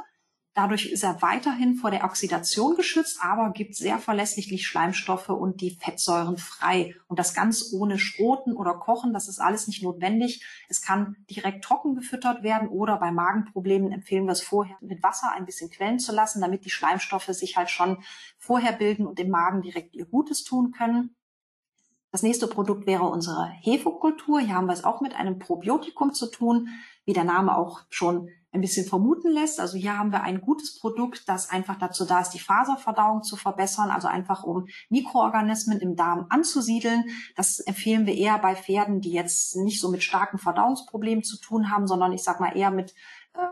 [0.62, 5.62] Dadurch ist er weiterhin vor der Oxidation geschützt, aber gibt sehr verlässlich die Schleimstoffe und
[5.62, 6.96] die Fettsäuren frei.
[7.08, 10.44] Und das ganz ohne Schroten oder Kochen, das ist alles nicht notwendig.
[10.68, 15.32] Es kann direkt trocken gefüttert werden oder bei Magenproblemen empfehlen wir es vorher mit Wasser
[15.34, 18.04] ein bisschen quellen zu lassen, damit die Schleimstoffe sich halt schon
[18.38, 21.16] vorher bilden und im Magen direkt ihr Gutes tun können.
[22.12, 24.42] Das nächste Produkt wäre unsere Hefekultur.
[24.42, 26.68] Hier haben wir es auch mit einem Probiotikum zu tun,
[27.06, 29.60] wie der Name auch schon ein bisschen vermuten lässt.
[29.60, 33.36] Also hier haben wir ein gutes Produkt, das einfach dazu da ist, die Faserverdauung zu
[33.36, 37.06] verbessern, also einfach um Mikroorganismen im Darm anzusiedeln.
[37.36, 41.72] Das empfehlen wir eher bei Pferden, die jetzt nicht so mit starken Verdauungsproblemen zu tun
[41.72, 42.96] haben, sondern ich sag mal eher mit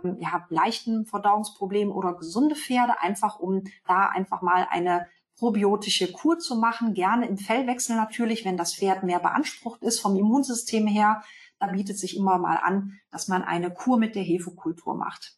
[0.03, 5.07] ähm, ja, leichten Verdauungsproblemen oder gesunde Pferde, einfach um da einfach mal eine
[5.37, 10.15] probiotische Kur zu machen, gerne im Fellwechsel natürlich, wenn das Pferd mehr beansprucht ist vom
[10.15, 11.21] Immunsystem her,
[11.59, 15.37] da bietet sich immer mal an, dass man eine Kur mit der Hefekultur macht.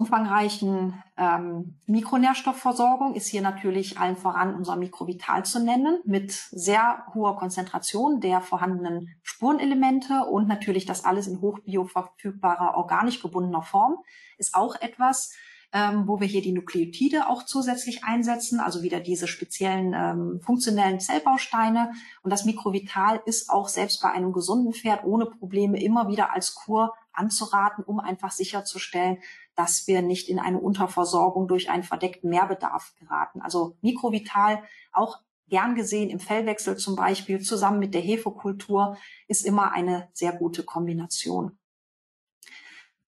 [0.00, 7.36] Umfangreichen ähm, Mikronährstoffversorgung ist hier natürlich allen voran unser Mikrovital zu nennen, mit sehr hoher
[7.36, 13.96] Konzentration der vorhandenen Spurenelemente und natürlich das alles in hochbioverfügbarer, organisch gebundener Form,
[14.36, 15.32] ist auch etwas,
[15.72, 20.98] ähm, wo wir hier die Nukleotide auch zusätzlich einsetzen, also wieder diese speziellen ähm, funktionellen
[20.98, 21.92] Zellbausteine.
[22.22, 26.54] Und das Mikrovital ist auch selbst bei einem gesunden Pferd ohne Probleme immer wieder als
[26.54, 29.18] Kur anzuraten, um einfach sicherzustellen,
[29.56, 33.42] dass wir nicht in eine Unterversorgung durch einen verdeckten Mehrbedarf geraten.
[33.42, 34.62] Also Mikrovital
[34.92, 35.18] auch
[35.48, 38.96] gern gesehen im Fellwechsel zum Beispiel zusammen mit der Hefekultur
[39.26, 41.58] ist immer eine sehr gute Kombination.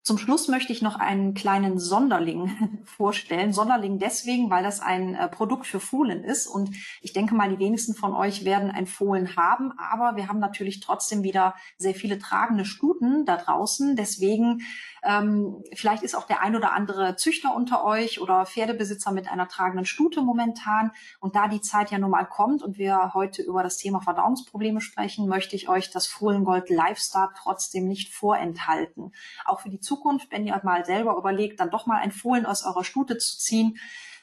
[0.05, 3.55] Zum Schluss möchte ich noch einen kleinen Sonderling vorstellen.
[3.55, 6.47] Sonderling deswegen, weil das ein äh, Produkt für Fohlen ist.
[6.47, 9.73] Und ich denke mal, die wenigsten von euch werden ein Fohlen haben.
[9.79, 13.97] Aber wir haben natürlich trotzdem wieder sehr viele tragende Stuten da draußen.
[13.97, 14.61] Deswegen
[15.05, 19.49] ähm, vielleicht ist auch der ein oder andere Züchter unter euch oder Pferdebesitzer mit einer
[19.49, 20.93] tragenden Stute momentan.
[21.21, 24.81] Und da die Zeit ja nun mal kommt und wir heute über das Thema Verdauungsprobleme
[24.81, 29.13] sprechen, möchte ich euch das Fohlengold Lifestyle trotzdem nicht vorenthalten.
[29.45, 32.65] Auch für die Zukunft, wenn ihr mal selber überlegt, dann doch mal ein Fohlen aus
[32.65, 33.79] eurer Stute zu ziehen.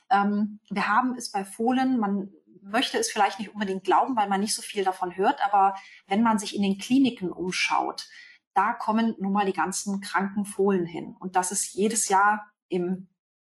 [0.09, 2.31] Ähm, wir haben es bei Fohlen, man
[2.63, 5.75] möchte es vielleicht nicht unbedingt glauben, weil man nicht so viel davon hört, aber
[6.07, 8.07] wenn man sich in den Kliniken umschaut,
[8.53, 11.15] da kommen nun mal die ganzen kranken Fohlen hin.
[11.19, 13.07] Und das ist jedes Jahr im,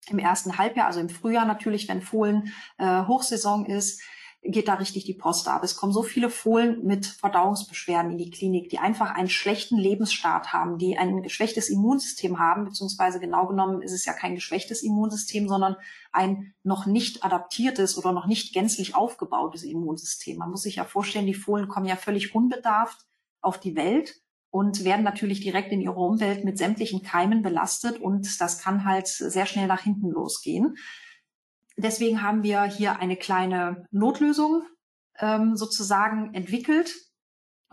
[0.08, 4.02] im ersten Halbjahr, also im Frühjahr natürlich, wenn Fohlen äh, Hochsaison ist,
[4.44, 5.64] geht da richtig die Post ab.
[5.64, 10.52] Es kommen so viele Fohlen mit Verdauungsbeschwerden in die Klinik, die einfach einen schlechten Lebensstart
[10.52, 15.48] haben, die ein geschwächtes Immunsystem haben, beziehungsweise genau genommen ist es ja kein geschwächtes Immunsystem,
[15.48, 15.76] sondern
[16.12, 20.38] ein noch nicht adaptiertes oder noch nicht gänzlich aufgebautes Immunsystem.
[20.38, 23.06] Man muss sich ja vorstellen, die Fohlen kommen ja völlig unbedarft
[23.42, 24.22] auf die Welt
[24.52, 29.08] und werden natürlich direkt in ihrer Umwelt mit sämtlichen Keimen belastet und das kann halt
[29.08, 30.78] sehr schnell nach hinten losgehen.
[31.78, 34.64] Deswegen haben wir hier eine kleine Notlösung
[35.20, 36.94] ähm, sozusagen entwickelt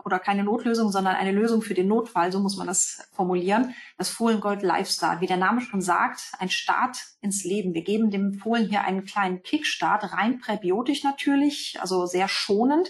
[0.05, 3.75] oder keine Notlösung, sondern eine Lösung für den Notfall, so muss man das formulieren.
[3.97, 7.73] Das Fohlengold Lifestyle, wie der Name schon sagt, ein Start ins Leben.
[7.73, 12.89] Wir geben dem Fohlen hier einen kleinen Kickstart, rein präbiotisch natürlich, also sehr schonend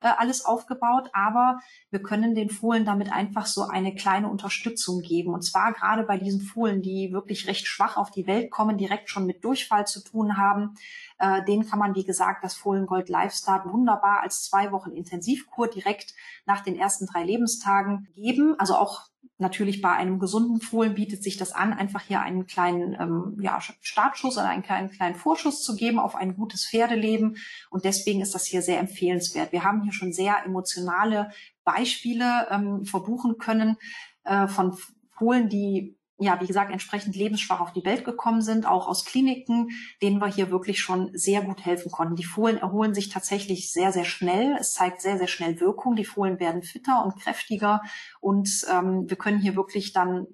[0.00, 1.60] äh, alles aufgebaut, aber
[1.90, 5.32] wir können den Fohlen damit einfach so eine kleine Unterstützung geben.
[5.32, 9.08] Und zwar gerade bei diesen Fohlen, die wirklich recht schwach auf die Welt kommen, direkt
[9.08, 10.74] schon mit Durchfall zu tun haben,
[11.18, 16.14] äh, denen kann man, wie gesagt, das Fohlengold Lifestart wunderbar als zwei Wochen Intensivkur direkt
[16.44, 18.54] nach den ersten drei Lebenstagen geben.
[18.58, 22.96] Also auch Natürlich bei einem gesunden Fohlen bietet sich das an, einfach hier einen kleinen
[22.98, 27.36] ähm, ja, Startschuss oder einen kleinen, kleinen Vorschuss zu geben auf ein gutes Pferdeleben.
[27.68, 29.52] Und deswegen ist das hier sehr empfehlenswert.
[29.52, 31.30] Wir haben hier schon sehr emotionale
[31.64, 33.76] Beispiele ähm, verbuchen können
[34.24, 34.74] äh, von
[35.18, 39.68] Fohlen, die ja, wie gesagt, entsprechend lebensschwach auf die Welt gekommen sind, auch aus Kliniken,
[40.00, 42.16] denen wir hier wirklich schon sehr gut helfen konnten.
[42.16, 44.56] Die Fohlen erholen sich tatsächlich sehr, sehr schnell.
[44.58, 45.94] Es zeigt sehr, sehr schnell Wirkung.
[45.94, 47.82] Die Fohlen werden fitter und kräftiger
[48.20, 50.26] und ähm, wir können hier wirklich dann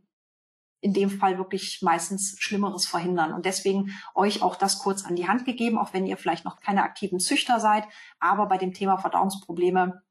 [0.83, 3.33] in dem Fall wirklich meistens Schlimmeres verhindern.
[3.33, 6.61] Und deswegen euch auch das kurz an die Hand gegeben, auch wenn ihr vielleicht noch
[6.61, 7.85] keine aktiven Züchter seid.
[8.19, 10.03] Aber bei dem Thema Verdauungsprobleme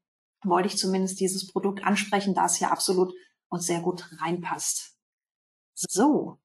[0.42, 3.12] wollte ich zumindest dieses Produkt ansprechen, da es hier absolut
[3.48, 4.91] und sehr gut reinpasst.
[5.74, 6.38] So.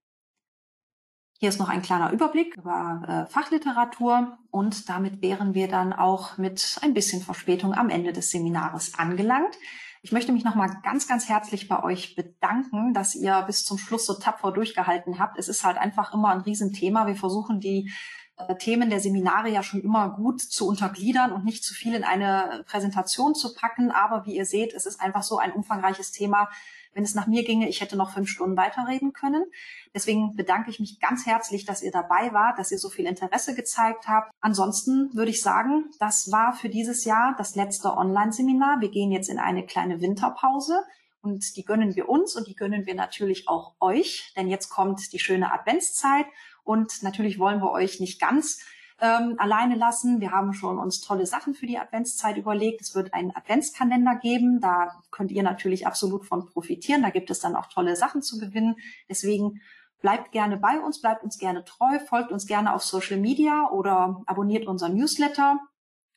[1.39, 6.37] Hier ist noch ein kleiner Überblick über äh, Fachliteratur und damit wären wir dann auch
[6.37, 9.55] mit ein bisschen Verspätung am Ende des Seminares angelangt.
[10.01, 14.05] Ich möchte mich nochmal ganz, ganz herzlich bei euch bedanken, dass ihr bis zum Schluss
[14.05, 15.37] so tapfer durchgehalten habt.
[15.37, 17.05] Es ist halt einfach immer ein Riesenthema.
[17.05, 17.91] Wir versuchen die
[18.37, 22.03] äh, Themen der Seminare ja schon immer gut zu untergliedern und nicht zu viel in
[22.03, 23.91] eine Präsentation zu packen.
[23.91, 26.49] Aber wie ihr seht, es ist einfach so ein umfangreiches Thema,
[26.97, 29.45] Wenn es nach mir ginge, ich hätte noch fünf Stunden weiterreden können.
[29.93, 33.53] Deswegen bedanke ich mich ganz herzlich, dass ihr dabei wart, dass ihr so viel Interesse
[33.53, 34.31] gezeigt habt.
[34.41, 38.81] Ansonsten würde ich sagen, das war für dieses Jahr das letzte Online-Seminar.
[38.81, 40.81] Wir gehen jetzt in eine kleine Winterpause.
[41.21, 45.13] Und die gönnen wir uns und die gönnen wir natürlich auch euch, denn jetzt kommt
[45.13, 46.25] die schöne Adventszeit
[46.63, 48.59] und natürlich wollen wir euch nicht ganz
[48.99, 50.21] ähm, alleine lassen.
[50.21, 52.81] Wir haben schon uns tolle Sachen für die Adventszeit überlegt.
[52.81, 54.59] Es wird einen Adventskalender geben.
[54.59, 57.03] Da könnt ihr natürlich absolut von profitieren.
[57.03, 58.75] Da gibt es dann auch tolle Sachen zu gewinnen.
[59.09, 59.61] Deswegen
[60.01, 64.21] bleibt gerne bei uns, bleibt uns gerne treu, folgt uns gerne auf Social Media oder
[64.25, 65.59] abonniert unseren Newsletter.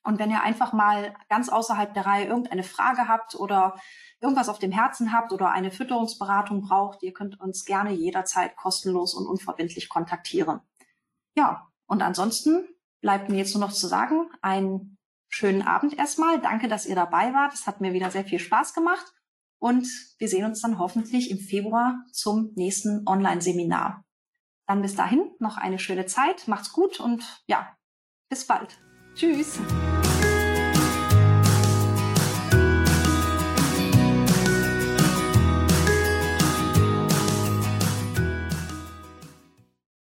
[0.03, 3.79] Und wenn ihr einfach mal ganz außerhalb der Reihe irgendeine Frage habt oder
[4.21, 9.15] irgendwas auf dem Herzen habt oder eine Fütterungsberatung braucht, ihr könnt uns gerne jederzeit kostenlos
[9.15, 10.61] und unverbindlich kontaktieren.
[11.37, 12.69] Ja, und ansonsten
[13.01, 14.97] bleibt mir jetzt nur noch zu sagen, einen
[15.29, 16.41] schönen Abend erstmal.
[16.41, 17.53] Danke, dass ihr dabei wart.
[17.53, 19.13] Es hat mir wieder sehr viel Spaß gemacht.
[19.59, 19.89] Und
[20.19, 24.05] wir sehen uns dann hoffentlich im Februar zum nächsten Online-Seminar.
[24.69, 26.47] Dann bis dahin noch eine schöne Zeit.
[26.47, 27.77] Macht's gut und ja,
[28.29, 28.79] bis bald.
[29.15, 29.59] Tschüss.